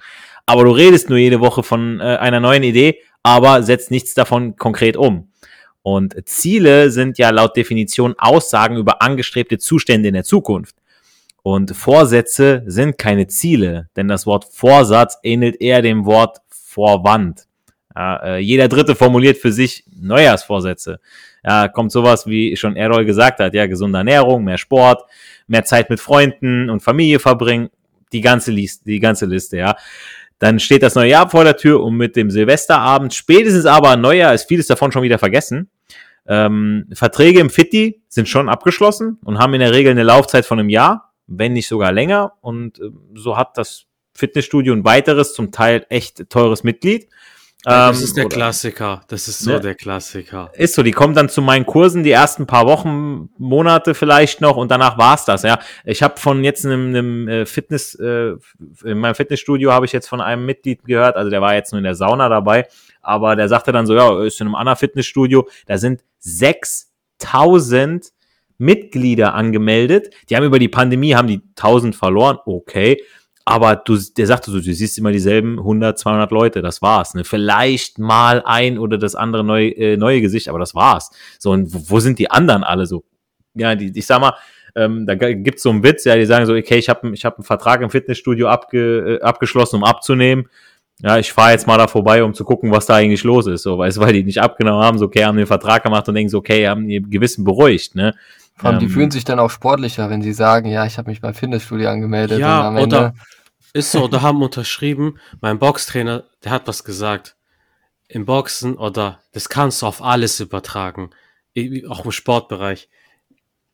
Aber 0.44 0.64
du 0.64 0.70
redest 0.70 1.08
nur 1.08 1.19
jede 1.19 1.40
Woche 1.40 1.62
von 1.62 2.00
äh, 2.00 2.02
einer 2.02 2.40
neuen 2.40 2.62
Idee, 2.62 2.98
aber 3.22 3.62
setzt 3.62 3.90
nichts 3.90 4.14
davon 4.14 4.56
konkret 4.56 4.96
um. 4.96 5.32
Und 5.87 6.17
Ziele 6.29 6.91
sind 6.91 7.17
ja 7.17 7.31
laut 7.31 7.56
Definition 7.56 8.17
Aussagen 8.19 8.77
über 8.77 9.03
angestrebte 9.03 9.56
Zustände 9.56 10.09
in 10.09 10.15
der 10.15 10.25
Zukunft. 10.25 10.75
Und 11.44 11.77
Vorsätze 11.77 12.65
sind 12.67 12.99
keine 12.99 13.29
Ziele, 13.29 13.88
denn 13.94 14.09
das 14.09 14.27
Wort 14.27 14.47
Vorsatz 14.50 15.17
ähnelt 15.23 15.61
eher 15.61 15.83
dem 15.83 16.05
Wort 16.05 16.38
Vorwand. 16.49 17.47
Ja, 17.94 18.17
äh, 18.17 18.38
jeder 18.38 18.67
Dritte 18.67 18.97
formuliert 18.97 19.37
für 19.37 19.53
sich 19.53 19.85
Neujahrsvorsätze. 19.97 20.99
Ja, 21.44 21.69
kommt 21.69 21.93
sowas, 21.93 22.27
wie 22.27 22.56
schon 22.56 22.75
Errol 22.75 23.05
gesagt 23.05 23.39
hat, 23.39 23.55
ja, 23.55 23.67
gesunde 23.67 23.99
Ernährung, 23.99 24.43
mehr 24.43 24.59
Sport, 24.59 25.09
mehr 25.47 25.62
Zeit 25.62 25.89
mit 25.89 26.00
Freunden 26.00 26.69
und 26.69 26.81
Familie 26.81 27.21
verbringen, 27.21 27.71
die 28.12 28.23
ganze 28.23 28.50
Liste, 28.50 28.87
die 28.87 28.99
ganze 28.99 29.27
Liste, 29.27 29.59
ja. 29.59 29.77
Dann 30.41 30.59
steht 30.59 30.82
das 30.82 30.97
neue 30.97 31.11
Jahr 31.11 31.31
vor 31.31 31.44
der 31.44 31.56
Tür 31.56 31.81
und 31.81 31.97
mit 31.97 32.17
dem 32.17 32.32
Silvesterabend, 32.32 33.15
spätestens 33.15 33.67
aber 33.67 33.97
Neujahr, 33.97 34.35
ist 34.35 34.49
vieles 34.49 34.67
davon 34.67 34.91
schon 34.91 35.05
wieder 35.05 35.21
vergessen. 35.21 35.71
Ähm, 36.28 36.87
Verträge 36.93 37.40
im 37.40 37.50
Fitti 37.50 38.02
sind 38.08 38.28
schon 38.28 38.49
abgeschlossen 38.49 39.19
und 39.25 39.38
haben 39.38 39.55
in 39.55 39.61
der 39.61 39.73
Regel 39.73 39.93
eine 39.93 40.02
Laufzeit 40.02 40.46
von 40.46 40.58
einem 40.58 40.69
Jahr, 40.69 41.14
wenn 41.26 41.52
nicht 41.52 41.69
sogar 41.69 41.93
länger. 41.93 42.32
Und 42.40 42.78
äh, 42.78 42.90
so 43.14 43.37
hat 43.37 43.56
das 43.56 43.87
Fitnessstudio 44.14 44.73
ein 44.73 44.84
weiteres, 44.84 45.34
zum 45.34 45.52
Teil 45.52 45.87
echt 45.88 46.28
teures 46.31 46.64
Mitglied. 46.64 47.08
Ja, 47.64 47.88
das 47.88 47.99
ähm, 47.99 48.05
ist 48.05 48.17
der 48.17 48.26
oder, 48.26 48.37
Klassiker. 48.37 49.00
Das 49.08 49.28
ist 49.28 49.40
so 49.40 49.52
ne? 49.52 49.61
der 49.61 49.75
Klassiker. 49.75 50.50
Ist 50.55 50.75
so, 50.75 50.82
die 50.82 50.93
kommen 50.93 51.14
dann 51.14 51.28
zu 51.28 51.43
meinen 51.43 51.67
Kursen 51.67 52.05
die 52.05 52.12
ersten 52.12 52.46
paar 52.46 52.67
Wochen, 52.67 53.29
Monate 53.39 53.94
vielleicht 53.94 54.41
noch 54.41 54.56
und 54.56 54.70
danach 54.70 54.98
war's 54.98 55.24
das. 55.24 55.43
Ja, 55.43 55.58
ich 55.84 56.03
habe 56.03 56.19
von 56.19 56.44
jetzt 56.44 56.65
einem, 56.65 56.89
einem 56.89 57.29
äh, 57.29 57.46
Fitness, 57.46 57.94
äh, 57.96 58.34
in 58.84 58.98
meinem 58.98 59.17
Fitnessstudio 59.17 59.72
habe 59.72 59.84
ich 59.84 59.93
jetzt 59.93 60.08
von 60.08 60.20
einem 60.20 60.46
Mitglied 60.46 60.84
gehört. 60.84 61.17
Also 61.17 61.31
der 61.31 61.43
war 61.43 61.55
jetzt 61.55 61.72
nur 61.72 61.79
in 61.79 61.84
der 61.84 61.96
Sauna 61.96 62.29
dabei 62.29 62.69
aber 63.06 63.36
der 63.36 63.48
sagte 63.48 63.70
dann 63.70 63.86
so, 63.86 63.94
ja, 63.94 64.24
ist 64.24 64.41
in 64.41 64.48
einem 64.48 64.56
anderen 64.56 64.77
Fitnessstudio, 64.77 65.48
da 65.67 65.79
sind 65.79 66.03
6000 66.27 68.13
Mitglieder 68.59 69.35
angemeldet. 69.35 70.13
Die 70.29 70.37
haben 70.37 70.45
über 70.45 70.59
die 70.59 70.69
Pandemie, 70.69 71.15
haben 71.15 71.29
die 71.29 71.43
1000 71.56 71.95
verloren, 71.95 72.39
okay. 72.47 73.03
Aber 73.45 73.77
du, 73.77 73.97
der 73.97 74.27
sagte 74.27 74.51
so, 74.51 74.59
du 74.59 74.73
siehst 74.73 74.99
immer 74.99 75.13
dieselben 75.13 75.59
100, 75.59 75.97
200 75.99 76.33
Leute, 76.33 76.63
das 76.63 76.83
war's. 76.83 77.15
Ne? 77.15 77.23
Vielleicht 77.23 77.99
mal 77.99 78.43
ein 78.45 78.77
oder 78.77 78.99
das 78.99 79.15
andere 79.15 79.45
neue, 79.45 79.69
äh, 79.77 79.97
neue 79.97 80.21
Gesicht, 80.21 80.49
aber 80.49 80.59
das 80.59 80.75
war's. 80.75 81.11
So, 81.39 81.53
und 81.53 81.73
wo, 81.73 81.91
wo 81.91 82.01
sind 82.01 82.19
die 82.19 82.29
anderen 82.29 82.65
alle 82.65 82.87
so? 82.87 83.05
Ja, 83.55 83.77
die, 83.77 83.93
ich 83.97 84.06
sag 84.06 84.21
mal, 84.21 84.35
ähm, 84.75 85.06
da 85.06 85.15
gibt's 85.15 85.63
so 85.63 85.71
einen 85.71 85.85
Witz, 85.85 86.05
ja, 86.05 86.17
die 86.17 86.27
sagen 86.27 86.45
so, 86.45 86.55
okay, 86.55 86.77
ich 86.77 86.89
habe 86.89 87.09
ich 87.15 87.25
hab 87.25 87.37
einen 87.37 87.45
Vertrag 87.45 87.83
im 87.83 87.91
Fitnessstudio 87.91 88.49
abge, 88.49 89.19
äh, 89.21 89.23
abgeschlossen, 89.23 89.77
um 89.77 89.85
abzunehmen 89.85 90.49
ja, 91.03 91.19
ich 91.19 91.32
fahre 91.32 91.53
jetzt 91.53 91.67
mal 91.67 91.76
da 91.76 91.86
vorbei, 91.86 92.24
um 92.24 92.32
zu 92.32 92.44
gucken, 92.44 92.70
was 92.70 92.86
da 92.86 92.94
eigentlich 92.94 93.24
los 93.24 93.46
ist, 93.46 93.62
so, 93.62 93.79
weißt, 93.79 93.98
weil 94.00 94.12
die 94.12 94.24
nicht 94.24 94.41
abgenommen 94.41 94.82
haben, 94.82 94.98
so, 94.98 95.06
okay, 95.06 95.24
haben 95.24 95.36
den 95.36 95.46
Vertrag 95.46 95.82
gemacht 95.82 96.08
und 96.08 96.15
denken 96.15 96.31
so, 96.31 96.38
okay, 96.38 96.67
haben 96.67 96.88
ihr 96.88 97.00
Gewissen 97.03 97.44
beruhigt, 97.44 97.94
ne? 97.94 98.15
Vor 98.56 98.70
allem, 98.70 98.79
ähm, 98.79 98.86
die 98.86 98.93
fühlen 98.93 99.10
sich 99.10 99.24
dann 99.24 99.38
auch 99.38 99.50
sportlicher, 99.50 100.08
wenn 100.08 100.22
sie 100.22 100.32
sagen, 100.32 100.69
ja, 100.69 100.86
ich 100.86 100.96
habe 100.96 101.10
mich 101.10 101.20
beim 101.20 101.34
Fitnessstudio 101.34 101.91
angemeldet. 101.91 102.38
Ja, 102.38 102.70
oder 102.74 103.15
ist 103.74 103.93
so, 103.93 104.08
da 104.08 104.22
haben 104.22 104.43
unterschrieben, 104.43 105.19
mein 105.43 105.58
Boxtrainer, 105.58 106.24
der 106.43 106.53
hat 106.53 106.67
was 106.67 106.82
gesagt. 106.82 107.36
Im 108.08 108.24
Boxen 108.24 108.76
oder 108.76 109.20
das 109.32 109.48
kannst 109.48 109.82
du 109.82 109.86
auf 109.86 110.00
alles 110.00 110.41
übertragen, 110.41 111.10
auch 111.88 112.05
im 112.05 112.12
Sportbereich. 112.12 112.88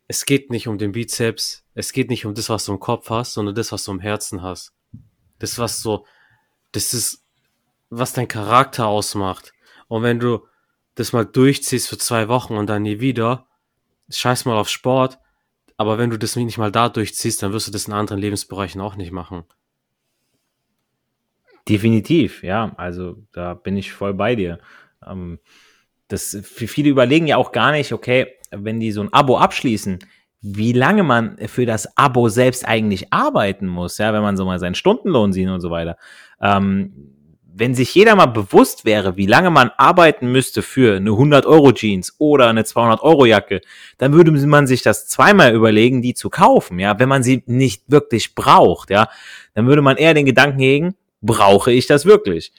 Es 0.08 0.24
geht 0.24 0.50
nicht 0.50 0.66
um 0.66 0.78
den 0.78 0.92
Bizeps, 0.92 1.64
es 1.74 1.92
geht 1.92 2.10
nicht 2.10 2.26
um 2.26 2.34
das, 2.34 2.48
was 2.48 2.64
du 2.64 2.72
im 2.72 2.80
Kopf 2.80 3.10
hast, 3.10 3.34
sondern 3.34 3.54
das, 3.54 3.70
was 3.70 3.84
du 3.84 3.92
im 3.92 4.00
Herzen 4.00 4.42
hast. 4.42 4.72
Das, 5.38 5.58
was 5.58 5.80
so, 5.80 6.06
das 6.72 6.94
ist, 6.94 7.24
was 7.90 8.12
dein 8.12 8.28
Charakter 8.28 8.86
ausmacht. 8.86 9.52
Und 9.88 10.02
wenn 10.02 10.18
du 10.18 10.46
das 10.94 11.12
mal 11.12 11.24
durchziehst 11.24 11.88
für 11.88 11.98
zwei 11.98 12.28
Wochen 12.28 12.56
und 12.56 12.66
dann 12.66 12.82
nie 12.82 13.00
wieder, 13.00 13.46
scheiß 14.10 14.44
mal 14.44 14.56
auf 14.56 14.68
Sport, 14.68 15.18
aber 15.76 15.98
wenn 15.98 16.10
du 16.10 16.18
das 16.18 16.36
nicht 16.36 16.58
mal 16.58 16.72
da 16.72 16.88
durchziehst, 16.88 17.42
dann 17.42 17.52
wirst 17.52 17.68
du 17.68 17.72
das 17.72 17.86
in 17.86 17.92
anderen 17.92 18.20
Lebensbereichen 18.20 18.80
auch 18.80 18.96
nicht 18.96 19.12
machen. 19.12 19.44
Definitiv, 21.68 22.42
ja. 22.42 22.72
Also 22.76 23.22
da 23.32 23.54
bin 23.54 23.76
ich 23.76 23.92
voll 23.92 24.14
bei 24.14 24.34
dir. 24.34 24.58
Ähm, 25.06 25.38
das, 26.08 26.36
viele 26.42 26.90
überlegen 26.90 27.26
ja 27.26 27.36
auch 27.36 27.52
gar 27.52 27.72
nicht, 27.72 27.92
okay, 27.92 28.34
wenn 28.50 28.80
die 28.80 28.92
so 28.92 29.00
ein 29.00 29.12
Abo 29.12 29.38
abschließen, 29.38 30.00
wie 30.42 30.72
lange 30.72 31.04
man 31.04 31.38
für 31.46 31.66
das 31.66 31.96
Abo 31.96 32.28
selbst 32.28 32.66
eigentlich 32.66 33.12
arbeiten 33.12 33.68
muss, 33.68 33.98
ja, 33.98 34.12
wenn 34.12 34.22
man 34.22 34.36
so 34.36 34.44
mal 34.44 34.58
seinen 34.58 34.74
Stundenlohn 34.74 35.32
sieht 35.32 35.48
und 35.48 35.60
so 35.60 35.70
weiter. 35.70 35.96
Ähm, 36.40 37.12
wenn 37.54 37.74
sich 37.74 37.94
jeder 37.94 38.16
mal 38.16 38.26
bewusst 38.26 38.84
wäre, 38.84 39.16
wie 39.16 39.26
lange 39.26 39.50
man 39.50 39.70
arbeiten 39.76 40.32
müsste 40.32 40.62
für 40.62 40.96
eine 40.96 41.10
100 41.10 41.46
Euro 41.46 41.72
Jeans 41.72 42.16
oder 42.18 42.48
eine 42.48 42.64
200 42.64 43.02
Euro 43.02 43.24
Jacke, 43.26 43.60
dann 43.98 44.14
würde 44.14 44.32
man 44.32 44.66
sich 44.66 44.82
das 44.82 45.06
zweimal 45.06 45.54
überlegen, 45.54 46.02
die 46.02 46.14
zu 46.14 46.30
kaufen, 46.30 46.78
ja, 46.78 46.98
wenn 46.98 47.08
man 47.08 47.22
sie 47.22 47.44
nicht 47.46 47.84
wirklich 47.88 48.34
braucht, 48.34 48.90
ja, 48.90 49.08
dann 49.54 49.66
würde 49.66 49.82
man 49.82 49.96
eher 49.96 50.14
den 50.14 50.26
Gedanken 50.26 50.58
hegen, 50.58 50.94
brauche 51.20 51.70
ich 51.70 51.86
das 51.86 52.04
wirklich? 52.04 52.52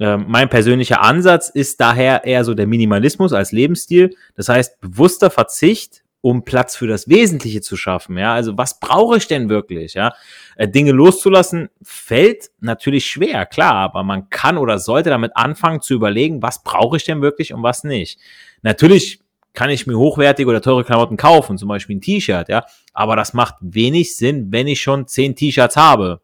Ähm, 0.00 0.26
mein 0.28 0.48
persönlicher 0.48 1.02
Ansatz 1.02 1.48
ist 1.48 1.80
daher 1.80 2.24
eher 2.24 2.44
so 2.44 2.54
der 2.54 2.66
Minimalismus 2.66 3.32
als 3.32 3.52
Lebensstil. 3.52 4.14
Das 4.34 4.48
heißt, 4.48 4.80
bewusster 4.80 5.30
Verzicht 5.30 5.97
um 6.20 6.44
Platz 6.44 6.76
für 6.76 6.86
das 6.86 7.08
Wesentliche 7.08 7.60
zu 7.60 7.76
schaffen. 7.76 8.18
Ja, 8.18 8.34
also 8.34 8.58
was 8.58 8.80
brauche 8.80 9.16
ich 9.16 9.28
denn 9.28 9.48
wirklich? 9.48 9.94
Ja, 9.94 10.14
äh, 10.56 10.68
Dinge 10.68 10.92
loszulassen 10.92 11.68
fällt 11.82 12.50
natürlich 12.60 13.06
schwer, 13.06 13.46
klar, 13.46 13.74
aber 13.74 14.02
man 14.02 14.28
kann 14.30 14.58
oder 14.58 14.78
sollte 14.78 15.10
damit 15.10 15.32
anfangen 15.36 15.80
zu 15.80 15.94
überlegen, 15.94 16.42
was 16.42 16.62
brauche 16.62 16.96
ich 16.96 17.04
denn 17.04 17.22
wirklich 17.22 17.54
und 17.54 17.62
was 17.62 17.84
nicht. 17.84 18.18
Natürlich 18.62 19.20
kann 19.54 19.70
ich 19.70 19.86
mir 19.86 19.98
hochwertige 19.98 20.48
oder 20.48 20.60
teure 20.60 20.84
Klamotten 20.84 21.16
kaufen, 21.16 21.58
zum 21.58 21.68
Beispiel 21.68 21.96
ein 21.96 22.00
T-Shirt, 22.00 22.48
ja, 22.48 22.64
aber 22.92 23.16
das 23.16 23.32
macht 23.32 23.54
wenig 23.60 24.16
Sinn, 24.16 24.48
wenn 24.50 24.66
ich 24.66 24.80
schon 24.80 25.06
zehn 25.06 25.36
T-Shirts 25.36 25.76
habe. 25.76 26.20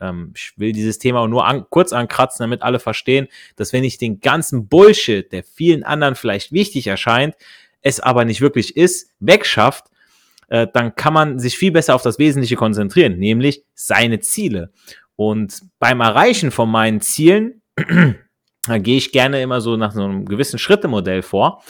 Ähm, 0.00 0.32
ich 0.36 0.52
will 0.56 0.72
dieses 0.72 0.98
Thema 0.98 1.26
nur 1.28 1.46
an, 1.46 1.66
kurz 1.70 1.92
ankratzen, 1.92 2.44
damit 2.44 2.62
alle 2.62 2.80
verstehen, 2.80 3.28
dass 3.56 3.72
wenn 3.72 3.84
ich 3.84 3.98
den 3.98 4.20
ganzen 4.20 4.68
Bullshit, 4.68 5.30
der 5.32 5.44
vielen 5.44 5.84
anderen 5.84 6.14
vielleicht 6.14 6.52
wichtig 6.52 6.86
erscheint, 6.86 7.34
es 7.82 8.00
aber 8.00 8.24
nicht 8.24 8.40
wirklich 8.40 8.76
ist, 8.76 9.10
wegschafft, 9.20 9.86
äh, 10.48 10.66
dann 10.72 10.94
kann 10.96 11.14
man 11.14 11.38
sich 11.38 11.56
viel 11.56 11.72
besser 11.72 11.94
auf 11.94 12.02
das 12.02 12.18
Wesentliche 12.18 12.56
konzentrieren, 12.56 13.18
nämlich 13.18 13.64
seine 13.74 14.20
Ziele. 14.20 14.72
Und 15.16 15.62
beim 15.78 16.00
Erreichen 16.00 16.50
von 16.50 16.70
meinen 16.70 17.00
Zielen, 17.00 17.62
da 18.66 18.78
gehe 18.78 18.96
ich 18.96 19.12
gerne 19.12 19.40
immer 19.42 19.60
so 19.60 19.76
nach 19.76 19.92
so 19.92 20.04
einem 20.04 20.26
gewissen 20.26 20.58
Schrittemodell 20.58 21.22
vor. 21.22 21.62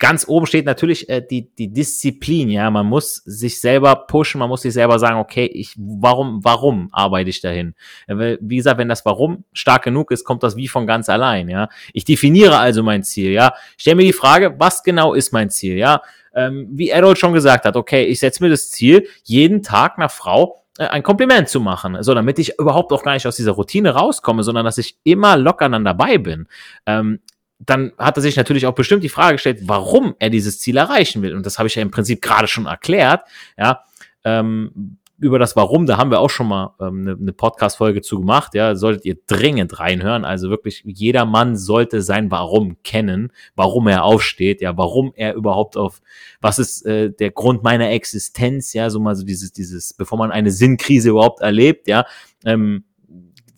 Ganz 0.00 0.28
oben 0.28 0.46
steht 0.46 0.64
natürlich 0.64 1.08
äh, 1.08 1.20
die, 1.20 1.50
die 1.54 1.72
Disziplin, 1.72 2.50
ja. 2.50 2.70
Man 2.70 2.86
muss 2.86 3.16
sich 3.16 3.60
selber 3.60 3.96
pushen, 3.96 4.38
man 4.38 4.48
muss 4.48 4.62
sich 4.62 4.72
selber 4.72 4.98
sagen, 5.00 5.18
okay, 5.18 5.46
ich, 5.46 5.74
warum, 5.76 6.44
warum 6.44 6.88
arbeite 6.92 7.30
ich 7.30 7.40
dahin? 7.40 7.74
Wie 8.06 8.56
gesagt, 8.56 8.78
wenn 8.78 8.88
das 8.88 9.04
Warum 9.04 9.44
stark 9.52 9.82
genug 9.82 10.12
ist, 10.12 10.24
kommt 10.24 10.44
das 10.44 10.56
wie 10.56 10.68
von 10.68 10.86
ganz 10.86 11.08
allein, 11.08 11.48
ja. 11.48 11.68
Ich 11.92 12.04
definiere 12.04 12.58
also 12.58 12.84
mein 12.84 13.02
Ziel, 13.02 13.32
ja. 13.32 13.54
Stell 13.76 13.96
mir 13.96 14.04
die 14.04 14.12
Frage, 14.12 14.54
was 14.58 14.84
genau 14.84 15.14
ist 15.14 15.32
mein 15.32 15.50
Ziel, 15.50 15.76
ja? 15.76 16.02
Ähm, 16.32 16.68
wie 16.70 16.90
Errol 16.90 17.16
schon 17.16 17.32
gesagt 17.32 17.64
hat, 17.64 17.74
okay, 17.76 18.04
ich 18.04 18.20
setze 18.20 18.42
mir 18.44 18.50
das 18.50 18.70
Ziel, 18.70 19.08
jeden 19.24 19.64
Tag 19.64 19.98
einer 19.98 20.08
Frau 20.08 20.64
äh, 20.78 20.86
ein 20.86 21.02
Kompliment 21.02 21.48
zu 21.48 21.58
machen, 21.58 22.00
so 22.02 22.14
damit 22.14 22.38
ich 22.38 22.56
überhaupt 22.58 22.92
auch 22.92 23.02
gar 23.02 23.14
nicht 23.14 23.26
aus 23.26 23.34
dieser 23.34 23.52
Routine 23.52 23.90
rauskomme, 23.90 24.44
sondern 24.44 24.64
dass 24.64 24.78
ich 24.78 24.96
immer 25.02 25.36
locker 25.36 25.68
dann 25.68 25.84
dabei 25.84 26.18
bin. 26.18 26.46
Ähm, 26.86 27.18
dann 27.58 27.92
hat 27.98 28.16
er 28.16 28.22
sich 28.22 28.36
natürlich 28.36 28.66
auch 28.66 28.74
bestimmt 28.74 29.02
die 29.02 29.08
Frage 29.08 29.34
gestellt, 29.34 29.60
warum 29.62 30.14
er 30.18 30.30
dieses 30.30 30.58
Ziel 30.58 30.76
erreichen 30.76 31.22
will. 31.22 31.34
Und 31.34 31.44
das 31.44 31.58
habe 31.58 31.66
ich 31.66 31.74
ja 31.74 31.82
im 31.82 31.90
Prinzip 31.90 32.22
gerade 32.22 32.46
schon 32.46 32.66
erklärt. 32.66 33.22
Ja, 33.56 33.82
ähm, 34.24 34.98
über 35.20 35.40
das 35.40 35.56
Warum, 35.56 35.86
da 35.86 35.96
haben 35.96 36.12
wir 36.12 36.20
auch 36.20 36.30
schon 36.30 36.46
mal 36.46 36.74
ähm, 36.80 37.00
eine, 37.00 37.16
eine 37.20 37.32
Podcast-Folge 37.32 38.02
zu 38.02 38.20
gemacht. 38.20 38.54
Ja, 38.54 38.76
solltet 38.76 39.04
ihr 39.04 39.16
dringend 39.26 39.80
reinhören. 39.80 40.24
Also 40.24 40.48
wirklich, 40.48 40.82
jeder 40.86 41.24
Mann 41.24 41.56
sollte 41.56 42.02
sein 42.02 42.30
Warum 42.30 42.80
kennen, 42.84 43.32
warum 43.56 43.88
er 43.88 44.04
aufsteht, 44.04 44.60
ja, 44.60 44.76
warum 44.76 45.12
er 45.16 45.34
überhaupt 45.34 45.76
auf, 45.76 46.00
was 46.40 46.60
ist 46.60 46.86
äh, 46.86 47.10
der 47.10 47.32
Grund 47.32 47.64
meiner 47.64 47.90
Existenz, 47.90 48.72
ja, 48.72 48.90
so 48.90 49.00
mal 49.00 49.16
so 49.16 49.24
dieses, 49.24 49.52
dieses, 49.52 49.92
bevor 49.92 50.18
man 50.18 50.30
eine 50.30 50.52
Sinnkrise 50.52 51.10
überhaupt 51.10 51.40
erlebt, 51.40 51.88
ja, 51.88 52.06
ähm, 52.44 52.84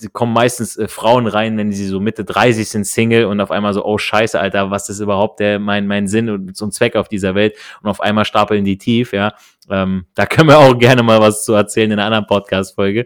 kommen 0.09 0.33
meistens 0.33 0.77
äh, 0.77 0.89
Frauen 0.89 1.27
rein, 1.27 1.57
wenn 1.57 1.73
sie 1.73 1.87
so 1.87 2.01
Mitte 2.01 2.25
30 2.25 2.69
sind, 2.69 2.87
Single 2.87 3.27
und 3.27 3.41
auf 3.41 3.51
einmal 3.51 3.75
so, 3.75 3.85
oh 3.85 3.99
scheiße, 3.99 4.39
Alter, 4.39 4.71
was 4.71 4.89
ist 4.89 5.01
überhaupt 5.01 5.41
der, 5.41 5.59
mein, 5.59 5.87
mein 5.87 6.09
Sinn 6.09 6.31
und 6.31 6.57
so 6.57 6.67
ein 6.67 6.73
Zweck 6.73 6.97
auf 6.97 7.09
dieser 7.09 7.35
Welt? 7.35 7.57
Und 7.83 7.91
auf 7.91 8.01
einmal 8.01 8.25
stapeln 8.25 8.65
die 8.65 8.79
tief, 8.79 9.13
ja. 9.13 9.35
Ähm, 9.69 10.07
da 10.15 10.27
können 10.27 10.49
wir 10.49 10.59
auch 10.59 10.77
gerne 10.79 11.03
mal 11.03 11.21
was 11.21 11.45
zu 11.45 11.53
erzählen 11.53 11.91
in 11.91 11.99
einer 11.99 12.07
anderen 12.07 12.27
Podcast-Folge. 12.27 13.05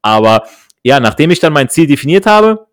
Aber 0.00 0.44
ja, 0.82 1.00
nachdem 1.00 1.30
ich 1.30 1.40
dann 1.40 1.52
mein 1.52 1.68
Ziel 1.68 1.86
definiert 1.86 2.26
habe, 2.26 2.66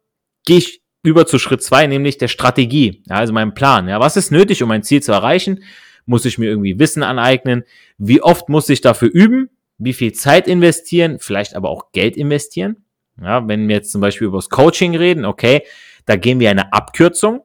gehe 0.46 0.58
ich 0.58 0.82
über 1.04 1.26
zu 1.26 1.40
Schritt 1.40 1.64
zwei, 1.64 1.88
nämlich 1.88 2.18
der 2.18 2.28
Strategie, 2.28 3.04
ja, 3.08 3.18
also 3.18 3.34
meinem 3.34 3.54
Plan. 3.54 3.88
Ja, 3.88 4.00
was 4.00 4.18
ist 4.18 4.32
nötig, 4.32 4.62
um 4.64 4.70
mein 4.70 4.84
Ziel 4.84 5.02
zu 5.02 5.12
erreichen? 5.12 5.64
Muss 6.06 6.26
ich 6.26 6.38
mir 6.38 6.48
irgendwie 6.48 6.80
Wissen 6.80 7.04
aneignen? 7.04 7.64
Wie 7.98 8.22
oft 8.22 8.50
muss 8.50 8.68
ich 8.70 8.82
dafür 8.82 9.10
üben? 9.10 9.50
Wie 9.78 9.94
viel 9.94 10.12
Zeit 10.12 10.48
investieren? 10.48 11.20
Vielleicht 11.20 11.56
aber 11.56 11.70
auch 11.70 11.92
Geld 11.92 12.18
investieren? 12.18 12.84
Ja, 13.22 13.48
wenn 13.48 13.68
wir 13.68 13.76
jetzt 13.76 13.92
zum 13.92 14.02
Beispiel 14.02 14.28
über 14.28 14.38
das 14.38 14.50
Coaching 14.50 14.96
reden, 14.96 15.26
okay, 15.26 15.64
da 16.06 16.16
gehen 16.16 16.40
wir 16.40 16.50
eine 16.50 16.74
Abkürzung. 16.74 17.42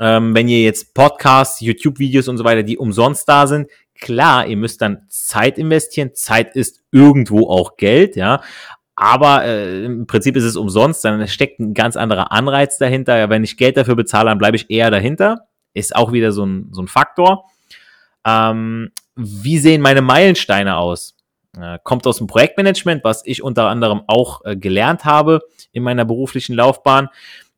Ähm, 0.00 0.34
wenn 0.34 0.48
ihr 0.48 0.62
jetzt 0.62 0.94
Podcasts, 0.94 1.60
YouTube-Videos 1.60 2.28
und 2.28 2.36
so 2.36 2.44
weiter, 2.44 2.62
die 2.62 2.78
umsonst 2.78 3.28
da 3.28 3.46
sind, 3.46 3.68
klar, 3.94 4.46
ihr 4.46 4.56
müsst 4.56 4.82
dann 4.82 5.06
Zeit 5.08 5.58
investieren. 5.58 6.10
Zeit 6.14 6.54
ist 6.54 6.82
irgendwo 6.92 7.48
auch 7.48 7.76
Geld, 7.76 8.16
ja. 8.16 8.42
Aber 8.94 9.44
äh, 9.44 9.84
im 9.84 10.06
Prinzip 10.06 10.36
ist 10.36 10.44
es 10.44 10.56
umsonst, 10.56 11.04
dann 11.04 11.26
steckt 11.28 11.60
ein 11.60 11.72
ganz 11.72 11.96
anderer 11.96 12.32
Anreiz 12.32 12.78
dahinter. 12.78 13.16
Ja, 13.16 13.30
wenn 13.30 13.44
ich 13.44 13.56
Geld 13.56 13.76
dafür 13.76 13.94
bezahle, 13.94 14.28
dann 14.28 14.38
bleibe 14.38 14.56
ich 14.56 14.70
eher 14.70 14.90
dahinter. 14.90 15.46
Ist 15.72 15.94
auch 15.94 16.12
wieder 16.12 16.32
so 16.32 16.44
ein, 16.44 16.68
so 16.72 16.82
ein 16.82 16.88
Faktor. 16.88 17.44
Ähm, 18.26 18.90
wie 19.14 19.58
sehen 19.58 19.82
meine 19.82 20.02
Meilensteine 20.02 20.76
aus? 20.76 21.17
Äh, 21.56 21.78
kommt 21.82 22.06
aus 22.06 22.18
dem 22.18 22.26
Projektmanagement, 22.26 23.04
was 23.04 23.22
ich 23.24 23.42
unter 23.42 23.68
anderem 23.68 24.02
auch 24.06 24.44
äh, 24.44 24.56
gelernt 24.56 25.04
habe 25.04 25.40
in 25.72 25.82
meiner 25.82 26.04
beruflichen 26.04 26.54
Laufbahn, 26.54 27.08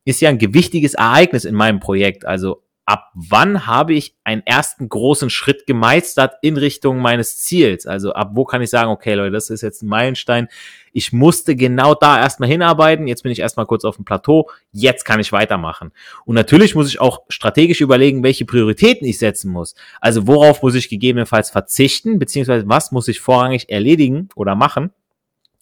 ist 0.05 0.21
ja 0.21 0.29
ein 0.29 0.37
gewichtiges 0.37 0.93
Ereignis 0.93 1.45
in 1.45 1.55
meinem 1.55 1.79
Projekt. 1.79 2.25
Also 2.25 2.63
ab 2.85 3.11
wann 3.13 3.67
habe 3.67 3.93
ich 3.93 4.15
einen 4.23 4.41
ersten 4.45 4.89
großen 4.89 5.29
Schritt 5.29 5.65
gemeistert 5.65 6.33
in 6.41 6.57
Richtung 6.57 6.99
meines 6.99 7.37
Ziels? 7.37 7.85
Also 7.85 8.13
ab 8.13 8.31
wo 8.33 8.43
kann 8.43 8.61
ich 8.61 8.69
sagen, 8.69 8.89
okay 8.89 9.13
Leute, 9.13 9.31
das 9.31 9.49
ist 9.49 9.61
jetzt 9.61 9.83
ein 9.83 9.87
Meilenstein. 9.87 10.47
Ich 10.91 11.13
musste 11.13 11.55
genau 11.55 11.93
da 11.93 12.19
erstmal 12.19 12.49
hinarbeiten. 12.49 13.07
Jetzt 13.07 13.23
bin 13.23 13.31
ich 13.31 13.39
erstmal 13.39 13.65
kurz 13.65 13.85
auf 13.85 13.95
dem 13.95 14.05
Plateau. 14.05 14.49
Jetzt 14.71 15.05
kann 15.05 15.19
ich 15.19 15.31
weitermachen. 15.31 15.91
Und 16.25 16.35
natürlich 16.35 16.75
muss 16.75 16.89
ich 16.89 16.99
auch 16.99 17.21
strategisch 17.29 17.81
überlegen, 17.81 18.23
welche 18.23 18.45
Prioritäten 18.45 19.07
ich 19.07 19.19
setzen 19.19 19.51
muss. 19.51 19.75
Also 20.01 20.27
worauf 20.27 20.61
muss 20.63 20.75
ich 20.75 20.89
gegebenenfalls 20.89 21.49
verzichten, 21.49 22.19
beziehungsweise 22.19 22.67
was 22.67 22.91
muss 22.91 23.07
ich 23.07 23.21
vorrangig 23.21 23.69
erledigen 23.69 24.29
oder 24.35 24.55
machen, 24.55 24.91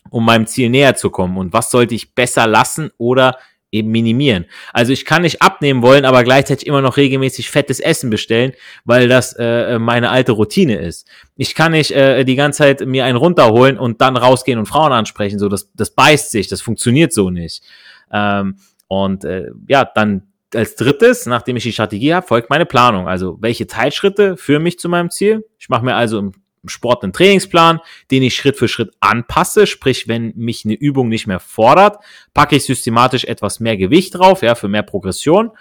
um 0.10 0.26
meinem 0.26 0.48
Ziel 0.48 0.70
näher 0.70 0.96
zu 0.96 1.10
kommen? 1.12 1.38
Und 1.38 1.54
was 1.54 1.70
sollte 1.70 1.94
ich 1.94 2.16
besser 2.16 2.48
lassen 2.48 2.92
oder 2.98 3.38
eben 3.72 3.90
minimieren. 3.92 4.46
Also 4.74 4.94
ich 4.94 5.06
kann 5.06 5.22
nicht 5.22 5.42
abnehmen 5.42 5.82
wollen, 5.82 6.06
aber 6.06 6.24
gleichzeitig 6.24 6.68
immer 6.68 6.82
noch 6.82 6.98
regelmäßig 6.98 7.50
fettes 7.50 7.80
Essen 7.80 8.10
bestellen, 8.10 8.54
weil 8.84 9.08
das 9.08 9.34
äh, 9.38 9.78
meine 9.80 10.10
alte 10.10 10.32
Routine 10.32 10.78
ist. 10.78 11.08
Ich 11.36 11.56
kann 11.56 11.74
nicht 11.74 11.92
äh, 11.92 12.24
die 12.24 12.36
ganze 12.36 12.60
Zeit 12.60 12.86
mir 12.86 13.06
einen 13.06 13.18
runterholen 13.18 13.78
und 13.78 14.02
dann 14.02 14.18
rausgehen 14.18 14.60
und 14.60 14.66
Frauen 14.66 14.92
ansprechen. 14.92 15.40
So, 15.40 15.50
das, 15.50 15.72
das 15.74 15.92
beißt 15.92 16.32
sich, 16.32 16.48
das 16.48 16.62
funktioniert 16.62 17.14
so 17.14 17.30
nicht. 17.30 17.64
Ähm, 18.12 18.56
und 18.88 19.24
äh, 19.24 19.52
ja, 19.68 19.86
dann 19.86 20.24
als 20.56 20.76
drittes, 20.76 21.28
nachdem 21.28 21.58
ich 21.58 21.64
die 21.64 21.74
Strategie 21.74 22.14
habe, 22.14 22.26
folgt 22.26 22.50
meine 22.50 22.66
Planung. 22.66 23.08
Also 23.08 23.38
welche 23.40 23.68
Teilschritte 23.68 24.36
führen 24.36 24.64
mich 24.64 24.80
zu 24.80 24.90
meinem 24.90 25.12
Ziel? 25.12 25.46
Ich 25.60 25.70
mache 25.70 25.86
mir 25.86 25.96
also 25.96 26.32
Sport 26.70 27.04
einen 27.04 27.14
Trainingsplan, 27.14 27.80
den 28.12 28.24
ich 28.24 28.36
Schritt 28.36 28.58
für 28.58 28.68
Schritt 28.68 28.92
anpasse. 29.00 29.68
Sprich, 29.68 30.08
wenn 30.08 30.34
mich 30.36 30.66
eine 30.66 30.76
Übung 30.76 31.10
nicht 31.10 31.28
mehr 31.28 31.40
fordert, 31.40 31.98
packe 32.34 32.56
ich 32.56 32.64
systematisch 32.64 33.26
etwas 33.26 33.60
mehr 33.60 33.78
Gewicht 33.78 34.18
drauf, 34.18 34.42
ja, 34.42 34.56
für 34.56 34.68
mehr 34.68 34.84
Progression. 34.84 35.52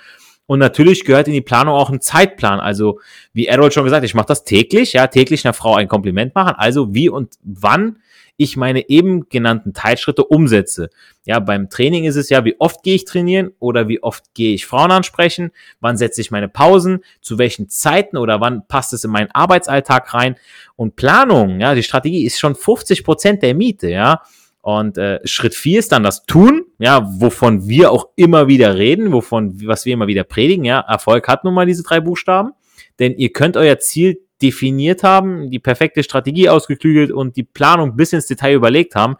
Und 0.46 0.60
natürlich 0.60 1.04
gehört 1.04 1.28
in 1.28 1.34
die 1.34 1.42
Planung 1.42 1.74
auch 1.74 1.90
ein 1.90 2.00
Zeitplan. 2.00 2.58
Also, 2.58 3.00
wie 3.34 3.46
Errol 3.46 3.70
schon 3.70 3.84
gesagt, 3.84 4.04
ich 4.04 4.14
mache 4.14 4.28
das 4.28 4.44
täglich, 4.44 4.94
ja, 4.94 5.06
täglich 5.06 5.44
einer 5.44 5.52
Frau 5.52 5.74
ein 5.74 5.88
Kompliment 5.88 6.34
machen. 6.34 6.54
Also, 6.56 6.94
wie 6.94 7.10
und 7.10 7.34
wann 7.42 7.98
ich 8.38 8.56
meine 8.56 8.88
eben 8.88 9.28
genannten 9.28 9.74
Teilschritte 9.74 10.24
umsetze. 10.24 10.90
Ja, 11.26 11.40
beim 11.40 11.68
Training 11.68 12.04
ist 12.04 12.16
es 12.16 12.30
ja, 12.30 12.44
wie 12.44 12.58
oft 12.60 12.84
gehe 12.84 12.94
ich 12.94 13.04
trainieren 13.04 13.50
oder 13.58 13.88
wie 13.88 14.02
oft 14.02 14.32
gehe 14.32 14.54
ich 14.54 14.64
Frauen 14.64 14.92
ansprechen, 14.92 15.50
wann 15.80 15.96
setze 15.96 16.20
ich 16.20 16.30
meine 16.30 16.48
Pausen, 16.48 17.00
zu 17.20 17.36
welchen 17.36 17.68
Zeiten 17.68 18.16
oder 18.16 18.40
wann 18.40 18.66
passt 18.68 18.92
es 18.92 19.04
in 19.04 19.10
meinen 19.10 19.30
Arbeitsalltag 19.32 20.14
rein. 20.14 20.36
Und 20.76 20.94
Planung, 20.94 21.60
ja, 21.60 21.74
die 21.74 21.82
Strategie 21.82 22.24
ist 22.24 22.38
schon 22.38 22.54
50 22.54 23.04
Prozent 23.04 23.42
der 23.42 23.54
Miete, 23.54 23.90
ja. 23.90 24.22
Und 24.60 24.98
äh, 24.98 25.18
Schritt 25.24 25.54
vier 25.54 25.80
ist 25.80 25.90
dann 25.92 26.04
das 26.04 26.24
Tun, 26.24 26.64
ja, 26.78 27.08
wovon 27.20 27.68
wir 27.68 27.90
auch 27.90 28.08
immer 28.14 28.46
wieder 28.46 28.76
reden, 28.76 29.12
wovon, 29.12 29.60
was 29.66 29.84
wir 29.84 29.94
immer 29.94 30.06
wieder 30.06 30.24
predigen, 30.24 30.64
ja. 30.64 30.80
Erfolg 30.80 31.26
hat 31.26 31.42
nun 31.42 31.54
mal 31.54 31.66
diese 31.66 31.82
drei 31.82 32.00
Buchstaben. 32.00 32.52
Denn 33.00 33.16
ihr 33.16 33.32
könnt 33.32 33.56
euer 33.56 33.78
Ziel 33.78 34.20
definiert 34.42 35.02
haben, 35.02 35.50
die 35.50 35.58
perfekte 35.58 36.02
Strategie 36.02 36.48
ausgeklügelt 36.48 37.10
und 37.10 37.36
die 37.36 37.42
Planung 37.42 37.96
bis 37.96 38.12
ins 38.12 38.26
Detail 38.26 38.54
überlegt 38.54 38.94
haben. 38.94 39.16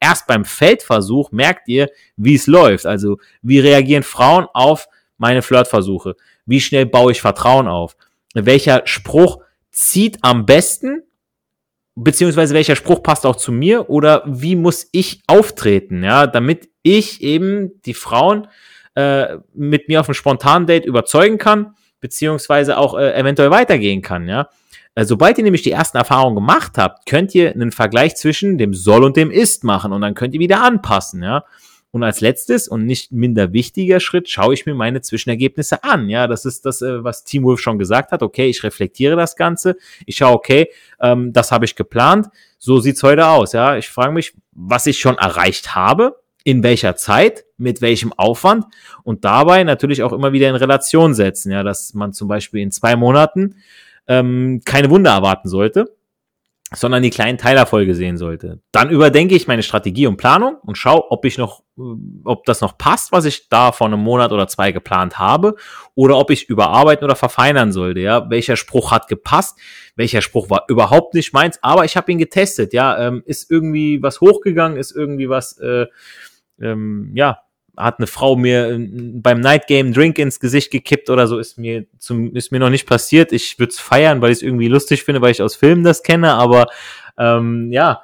Erst 0.00 0.26
beim 0.26 0.44
Feldversuch 0.44 1.30
merkt 1.32 1.68
ihr, 1.68 1.90
wie 2.16 2.34
es 2.34 2.46
läuft. 2.46 2.86
Also 2.86 3.18
wie 3.42 3.60
reagieren 3.60 4.02
Frauen 4.02 4.46
auf 4.52 4.88
meine 5.18 5.42
Flirtversuche? 5.42 6.16
Wie 6.46 6.60
schnell 6.60 6.86
baue 6.86 7.12
ich 7.12 7.20
Vertrauen 7.20 7.68
auf? 7.68 7.96
Welcher 8.34 8.82
Spruch 8.86 9.38
zieht 9.70 10.18
am 10.22 10.46
besten 10.46 11.02
beziehungsweise 11.94 12.54
welcher 12.54 12.76
Spruch 12.76 13.02
passt 13.02 13.26
auch 13.26 13.36
zu 13.36 13.52
mir 13.52 13.90
oder 13.90 14.22
wie 14.26 14.56
muss 14.56 14.88
ich 14.92 15.22
auftreten, 15.26 16.02
ja, 16.02 16.26
damit 16.26 16.70
ich 16.82 17.22
eben 17.22 17.82
die 17.82 17.94
Frauen 17.94 18.48
äh, 18.94 19.36
mit 19.54 19.88
mir 19.88 20.00
auf 20.00 20.08
einem 20.08 20.14
spontanen 20.14 20.66
Date 20.66 20.86
überzeugen 20.86 21.38
kann, 21.38 21.74
beziehungsweise 22.02 22.76
auch 22.76 22.98
äh, 22.98 23.14
eventuell 23.14 23.50
weitergehen 23.50 24.02
kann, 24.02 24.28
ja. 24.28 24.48
Äh, 24.94 25.06
sobald 25.06 25.38
ihr 25.38 25.44
nämlich 25.44 25.62
die 25.62 25.70
ersten 25.70 25.96
Erfahrungen 25.96 26.34
gemacht 26.34 26.76
habt, 26.76 27.06
könnt 27.06 27.34
ihr 27.34 27.52
einen 27.52 27.72
Vergleich 27.72 28.16
zwischen 28.16 28.58
dem 28.58 28.74
soll 28.74 29.04
und 29.04 29.16
dem 29.16 29.30
ist 29.30 29.64
machen 29.64 29.92
und 29.92 30.02
dann 30.02 30.14
könnt 30.14 30.34
ihr 30.34 30.40
wieder 30.40 30.62
anpassen, 30.62 31.22
ja. 31.22 31.44
Und 31.92 32.02
als 32.02 32.22
letztes 32.22 32.68
und 32.68 32.86
nicht 32.86 33.12
minder 33.12 33.52
wichtiger 33.52 34.00
Schritt 34.00 34.26
schaue 34.30 34.54
ich 34.54 34.64
mir 34.64 34.74
meine 34.74 35.02
Zwischenergebnisse 35.02 35.84
an. 35.84 36.08
Ja, 36.08 36.26
das 36.26 36.46
ist 36.46 36.64
das, 36.64 36.80
äh, 36.80 37.04
was 37.04 37.22
Team 37.24 37.44
Wolf 37.44 37.60
schon 37.60 37.78
gesagt 37.78 38.12
hat. 38.12 38.22
Okay, 38.22 38.46
ich 38.46 38.64
reflektiere 38.64 39.14
das 39.14 39.36
Ganze. 39.36 39.76
Ich 40.06 40.16
schaue, 40.16 40.32
okay, 40.32 40.70
ähm, 41.00 41.34
das 41.34 41.52
habe 41.52 41.66
ich 41.66 41.76
geplant. 41.76 42.28
So 42.58 42.80
sieht's 42.80 43.02
heute 43.02 43.26
aus. 43.26 43.52
Ja, 43.52 43.76
ich 43.76 43.90
frage 43.90 44.12
mich, 44.12 44.32
was 44.52 44.86
ich 44.86 45.00
schon 45.00 45.18
erreicht 45.18 45.74
habe, 45.74 46.21
in 46.44 46.62
welcher 46.62 46.96
Zeit, 46.96 47.44
mit 47.56 47.80
welchem 47.80 48.12
Aufwand 48.12 48.64
und 49.04 49.24
dabei 49.24 49.64
natürlich 49.64 50.02
auch 50.02 50.12
immer 50.12 50.32
wieder 50.32 50.48
in 50.48 50.56
Relation 50.56 51.14
setzen. 51.14 51.52
Ja, 51.52 51.62
dass 51.62 51.94
man 51.94 52.12
zum 52.12 52.28
Beispiel 52.28 52.60
in 52.60 52.70
zwei 52.70 52.96
Monaten 52.96 53.56
ähm, 54.08 54.60
keine 54.64 54.90
Wunder 54.90 55.12
erwarten 55.12 55.48
sollte 55.48 55.86
sondern 56.74 57.02
die 57.02 57.10
kleinen 57.10 57.38
Teilerfolge 57.38 57.94
sehen 57.94 58.16
sollte. 58.16 58.60
Dann 58.72 58.90
überdenke 58.90 59.34
ich 59.34 59.46
meine 59.46 59.62
Strategie 59.62 60.06
und 60.06 60.16
Planung 60.16 60.56
und 60.62 60.78
schaue, 60.78 61.10
ob 61.10 61.24
ich 61.24 61.38
noch, 61.38 61.62
äh, 61.78 61.82
ob 62.24 62.44
das 62.44 62.60
noch 62.60 62.78
passt, 62.78 63.12
was 63.12 63.24
ich 63.24 63.48
da 63.48 63.72
vor 63.72 63.86
einem 63.86 64.00
Monat 64.00 64.32
oder 64.32 64.48
zwei 64.48 64.72
geplant 64.72 65.18
habe, 65.18 65.56
oder 65.94 66.16
ob 66.16 66.30
ich 66.30 66.48
überarbeiten 66.48 67.04
oder 67.04 67.16
verfeinern 67.16 67.72
sollte. 67.72 68.00
Ja, 68.00 68.30
welcher 68.30 68.56
Spruch 68.56 68.90
hat 68.90 69.08
gepasst, 69.08 69.58
welcher 69.96 70.22
Spruch 70.22 70.50
war 70.50 70.64
überhaupt 70.68 71.14
nicht 71.14 71.32
meins, 71.32 71.58
aber 71.62 71.84
ich 71.84 71.96
habe 71.96 72.10
ihn 72.10 72.18
getestet. 72.18 72.72
Ja, 72.72 72.98
ähm, 72.98 73.22
ist 73.26 73.50
irgendwie 73.50 74.02
was 74.02 74.20
hochgegangen, 74.20 74.78
ist 74.78 74.92
irgendwie 74.92 75.28
was, 75.28 75.58
äh, 75.58 75.86
ähm, 76.62 77.10
ja, 77.14 77.40
hat 77.76 77.98
eine 77.98 78.06
Frau 78.06 78.36
mir 78.36 78.70
äh, 78.70 78.88
beim 79.14 79.40
Night 79.40 79.66
Game 79.66 79.92
Drink 79.92 80.18
ins 80.18 80.40
Gesicht 80.40 80.70
gekippt 80.70 81.10
oder 81.10 81.26
so, 81.26 81.38
ist 81.38 81.58
mir 81.58 81.86
zum, 81.98 82.34
ist 82.34 82.52
mir 82.52 82.58
noch 82.58 82.70
nicht 82.70 82.86
passiert. 82.86 83.32
Ich 83.32 83.58
würde 83.58 83.70
es 83.70 83.78
feiern, 83.78 84.20
weil 84.20 84.30
ich 84.30 84.38
es 84.38 84.42
irgendwie 84.42 84.68
lustig 84.68 85.04
finde, 85.04 85.20
weil 85.20 85.32
ich 85.32 85.42
aus 85.42 85.56
Filmen 85.56 85.84
das 85.84 86.02
kenne, 86.02 86.34
aber 86.34 86.66
ähm, 87.18 87.72
ja, 87.72 88.02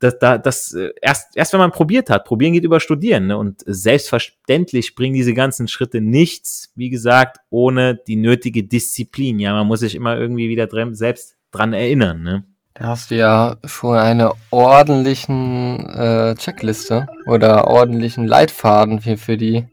das, 0.00 0.18
das, 0.18 0.40
das 0.42 0.74
äh, 0.74 0.92
erst, 1.00 1.36
erst 1.36 1.52
wenn 1.52 1.60
man 1.60 1.72
probiert 1.72 2.10
hat, 2.10 2.24
probieren 2.24 2.54
geht 2.54 2.64
über 2.64 2.80
studieren. 2.80 3.26
Ne? 3.28 3.36
Und 3.36 3.62
selbstverständlich 3.66 4.94
bringen 4.94 5.14
diese 5.14 5.34
ganzen 5.34 5.68
Schritte 5.68 6.00
nichts, 6.00 6.72
wie 6.74 6.88
gesagt, 6.88 7.38
ohne 7.50 7.94
die 7.94 8.16
nötige 8.16 8.64
Disziplin. 8.64 9.38
Ja, 9.38 9.52
man 9.52 9.66
muss 9.66 9.80
sich 9.80 9.94
immer 9.94 10.18
irgendwie 10.18 10.48
wieder 10.48 10.68
selbst 10.94 11.36
dran 11.50 11.74
erinnern. 11.74 12.22
Ne? 12.22 12.44
Da 12.74 12.86
hast 12.86 13.10
du 13.10 13.16
ja 13.16 13.56
schon 13.64 13.96
eine 13.96 14.32
ordentlichen 14.50 15.88
äh, 15.90 16.34
Checkliste 16.36 17.08
oder 17.26 17.66
ordentlichen 17.66 18.26
Leitfaden 18.26 19.00
für, 19.00 19.16
für 19.16 19.36
die 19.36 19.66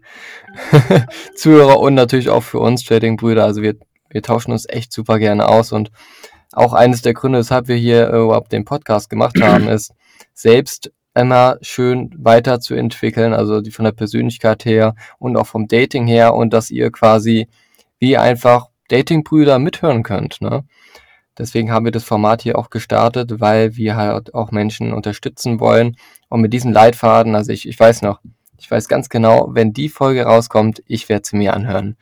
Zuhörer 1.36 1.80
und 1.80 1.94
natürlich 1.94 2.30
auch 2.30 2.44
für 2.44 2.60
uns 2.60 2.84
Trading-Brüder. 2.84 3.44
Also 3.44 3.62
wir, 3.62 3.76
wir 4.10 4.24
tauschen 4.24 4.52
uns 4.52 4.68
echt 4.68 4.92
super 4.92 5.20
gerne 5.20 5.48
aus 5.48 5.72
und 5.72 5.92
auch 6.54 6.74
eines 6.74 7.02
der 7.04 7.14
Gründe, 7.14 7.40
weshalb 7.40 7.68
wir 7.68 7.76
hier 7.76 8.10
äh, 8.12 8.18
überhaupt 8.18 8.52
den 8.52 8.66
Podcast 8.66 9.10
gemacht 9.10 9.40
haben, 9.42 9.68
ist 9.70 9.94
selbst 10.34 10.92
immer 11.14 11.58
schön 11.62 12.12
weiterzuentwickeln, 12.18 13.34
also 13.34 13.62
die 13.62 13.72
von 13.72 13.86
der 13.86 13.92
Persönlichkeit 13.92 14.66
her 14.66 14.96
und 15.20 15.38
auch 15.38 15.48
vom 15.48 15.68
Dating 15.68 16.08
her 16.08 16.34
und 16.34 16.54
dass 16.54 16.72
ihr 16.72 16.92
quasi 16.92 17.48
wie 18.00 18.18
einfach 18.18 18.68
Dating-Brüder 18.90 19.60
mithören 19.60 20.04
könnt. 20.04 20.42
Ne? 20.42 20.64
Deswegen 21.38 21.72
haben 21.72 21.86
wir 21.86 21.92
das 21.92 22.04
Format 22.04 22.42
hier 22.42 22.58
auch 22.58 22.70
gestartet, 22.70 23.40
weil 23.40 23.76
wir 23.76 23.96
halt 23.96 24.34
auch 24.34 24.52
Menschen 24.52 24.94
unterstützen 24.94 25.60
wollen. 25.60 25.98
Und 26.30 26.42
mit 26.42 26.54
diesem 26.54 26.72
Leitfaden, 26.72 27.36
also 27.36 27.52
ich, 27.52 27.68
ich 27.68 27.80
weiß 27.80 28.02
noch, 28.02 28.22
ich 28.60 28.70
weiß 28.70 28.88
ganz 28.88 29.10
genau, 29.10 29.50
wenn 29.52 29.72
die 29.72 29.90
Folge 29.90 30.24
rauskommt, 30.24 30.82
ich 30.88 31.10
werde 31.10 31.28
sie 31.28 31.38
mir 31.38 31.54
anhören. 31.54 31.96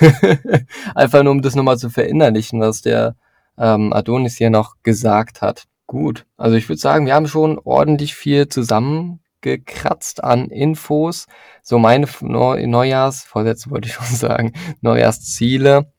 Einfach 0.94 1.22
nur, 1.22 1.32
um 1.32 1.42
das 1.42 1.54
nochmal 1.54 1.78
zu 1.78 1.90
verinnerlichen, 1.90 2.60
was 2.60 2.82
der 2.82 3.14
ähm, 3.56 3.92
Adonis 3.92 4.36
hier 4.36 4.50
noch 4.50 4.76
gesagt 4.82 5.42
hat. 5.42 5.64
Gut, 5.86 6.26
also 6.36 6.56
ich 6.56 6.68
würde 6.68 6.80
sagen, 6.80 7.06
wir 7.06 7.14
haben 7.14 7.28
schon 7.28 7.58
ordentlich 7.58 8.14
viel 8.14 8.48
zusammengekratzt 8.48 10.24
an 10.24 10.48
Infos. 10.48 11.26
So 11.62 11.78
meine 11.78 12.08
Neujahrsvorsätze 12.20 13.70
wollte 13.70 13.88
ich 13.88 13.94
schon 13.94 14.06
sagen, 14.16 14.54
Neujahrsziele. 14.80 15.92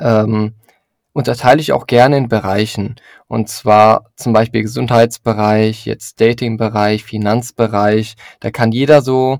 Ähm, 0.00 0.54
unterteile 1.14 1.60
ich 1.60 1.72
auch 1.72 1.86
gerne 1.86 2.18
in 2.18 2.28
Bereichen. 2.28 2.96
Und 3.28 3.48
zwar 3.48 4.10
zum 4.16 4.34
Beispiel 4.34 4.62
Gesundheitsbereich, 4.62 5.86
jetzt 5.86 6.20
Datingbereich, 6.20 7.04
Finanzbereich. 7.04 8.16
Da 8.40 8.50
kann 8.50 8.72
jeder 8.72 9.00
so 9.00 9.38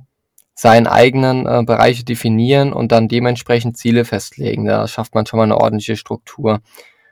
seinen 0.55 0.87
eigenen 0.87 1.47
äh, 1.47 1.65
Bereiche 1.67 2.05
definieren 2.05 2.73
und 2.73 2.93
dann 2.93 3.09
dementsprechend 3.09 3.77
Ziele 3.77 4.05
festlegen. 4.05 4.65
Da 4.65 4.87
schafft 4.87 5.15
man 5.15 5.27
schon 5.27 5.39
mal 5.39 5.45
eine 5.45 5.59
ordentliche 5.59 5.97
Struktur. 5.97 6.61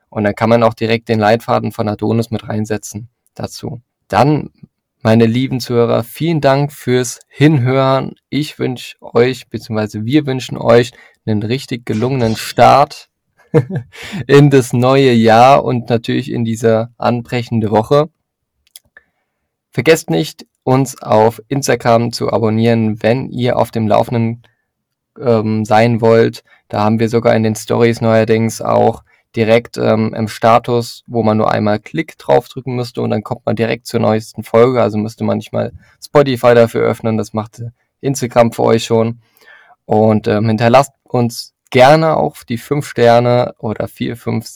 Und 0.08 0.24
dann 0.24 0.36
kann 0.36 0.48
man 0.48 0.62
auch 0.62 0.74
direkt 0.74 1.08
den 1.08 1.18
Leitfaden 1.18 1.72
von 1.72 1.88
Adonis 1.88 2.30
mit 2.30 2.48
reinsetzen 2.48 3.08
dazu. 3.34 3.82
Dann, 4.06 4.50
meine 5.00 5.26
lieben 5.26 5.58
Zuhörer, 5.58 6.04
vielen 6.04 6.40
Dank 6.40 6.72
fürs 6.72 7.18
Hinhören. 7.26 8.14
Ich 8.28 8.60
wünsche 8.60 8.94
euch, 9.00 9.48
beziehungsweise 9.48 10.04
wir 10.04 10.24
wünschen 10.26 10.56
euch 10.56 10.92
einen 11.26 11.42
richtig 11.42 11.84
gelungenen 11.84 12.36
Start 12.36 13.08
in 14.26 14.50
das 14.50 14.72
neue 14.72 15.12
Jahr 15.12 15.64
und 15.64 15.88
natürlich 15.88 16.30
in 16.30 16.44
diese 16.44 16.90
anbrechende 16.98 17.70
Woche. 17.70 18.08
Vergesst 19.70 20.10
nicht, 20.10 20.46
uns 20.64 21.00
auf 21.02 21.42
Instagram 21.48 22.12
zu 22.12 22.30
abonnieren, 22.30 23.02
wenn 23.02 23.30
ihr 23.30 23.58
auf 23.58 23.70
dem 23.70 23.88
Laufenden 23.88 24.42
ähm, 25.20 25.64
sein 25.64 26.00
wollt. 26.00 26.44
Da 26.68 26.84
haben 26.84 27.00
wir 27.00 27.08
sogar 27.08 27.34
in 27.34 27.42
den 27.42 27.54
Stories 27.54 28.00
neuerdings 28.00 28.62
auch 28.62 29.02
direkt 29.34 29.78
ähm, 29.78 30.14
im 30.14 30.28
Status, 30.28 31.04
wo 31.06 31.22
man 31.22 31.38
nur 31.38 31.50
einmal 31.50 31.80
Klick 31.80 32.18
draufdrücken 32.18 32.76
müsste 32.76 33.00
und 33.00 33.10
dann 33.10 33.22
kommt 33.22 33.46
man 33.46 33.56
direkt 33.56 33.86
zur 33.86 34.00
neuesten 34.00 34.42
Folge. 34.42 34.82
Also 34.82 34.98
müsste 34.98 35.24
man 35.24 35.38
nicht 35.38 35.52
mal 35.52 35.72
Spotify 36.04 36.54
dafür 36.54 36.82
öffnen. 36.82 37.16
Das 37.16 37.32
macht 37.32 37.62
Instagram 38.00 38.52
für 38.52 38.62
euch 38.62 38.84
schon. 38.84 39.20
Und 39.84 40.28
ähm, 40.28 40.48
hinterlasst 40.48 40.92
uns 41.04 41.54
gerne 41.72 42.16
auch 42.16 42.44
die 42.44 42.58
fünf 42.58 42.86
Sterne 42.86 43.54
oder 43.58 43.88
vier, 43.88 44.16
fünf, 44.16 44.46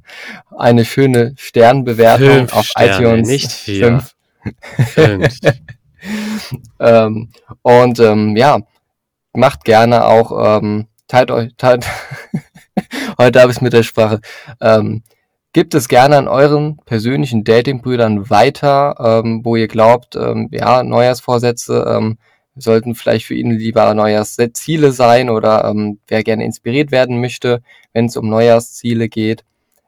eine 0.56 0.86
schöne 0.86 1.34
Sternbewertung 1.36 2.28
fünf 2.28 2.56
auf 2.56 2.66
Sterne, 2.66 2.96
iTunes. 2.96 3.28
Nicht 3.28 3.52
vier. 3.52 4.02
Fünf. 4.94 5.38
ähm, 6.80 7.28
und 7.60 8.00
ähm, 8.00 8.36
ja, 8.36 8.60
macht 9.34 9.64
gerne 9.64 10.06
auch, 10.06 10.58
ähm, 10.58 10.86
teilt 11.08 11.30
euch, 11.30 11.50
teilt, 11.58 11.84
heute 13.18 13.40
habe 13.40 13.50
ich 13.50 13.58
es 13.58 13.60
mit 13.60 13.74
der 13.74 13.82
Sprache, 13.82 14.20
ähm, 14.62 15.02
gibt 15.52 15.74
es 15.74 15.88
gerne 15.88 16.16
an 16.16 16.28
euren 16.28 16.78
persönlichen 16.86 17.44
Datingbrüdern 17.44 18.30
weiter, 18.30 18.94
ähm, 18.98 19.44
wo 19.44 19.56
ihr 19.56 19.68
glaubt, 19.68 20.14
ähm, 20.14 20.48
ja, 20.52 20.82
Neujahrsvorsätze, 20.84 21.84
ähm, 21.88 22.18
sollten 22.56 22.94
vielleicht 22.94 23.26
für 23.26 23.34
ihn 23.34 23.52
lieber 23.52 23.92
Neujahrsziele 23.94 24.92
sein 24.92 25.30
oder 25.30 25.64
ähm, 25.64 25.98
wer 26.08 26.22
gerne 26.22 26.44
inspiriert 26.44 26.90
werden 26.90 27.20
möchte, 27.20 27.62
wenn 27.92 28.06
es 28.06 28.16
um 28.16 28.28
Neujahrsziele 28.28 29.08
geht. 29.08 29.44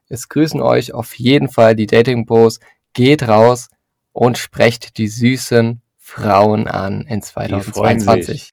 Es 0.09 0.29
grüßen 0.29 0.61
euch 0.61 0.93
auf 0.93 1.15
jeden 1.15 1.49
Fall 1.49 1.75
die 1.75 1.87
Dating 1.87 2.27
Bros. 2.27 2.61
Geht 2.93 3.27
raus 3.27 3.69
und 4.13 4.37
sprecht 4.37 4.99
die 4.99 5.09
süßen 5.09 5.81
Frauen 5.99 6.69
an 6.69 7.07
in 7.09 7.23
2022. 7.23 8.53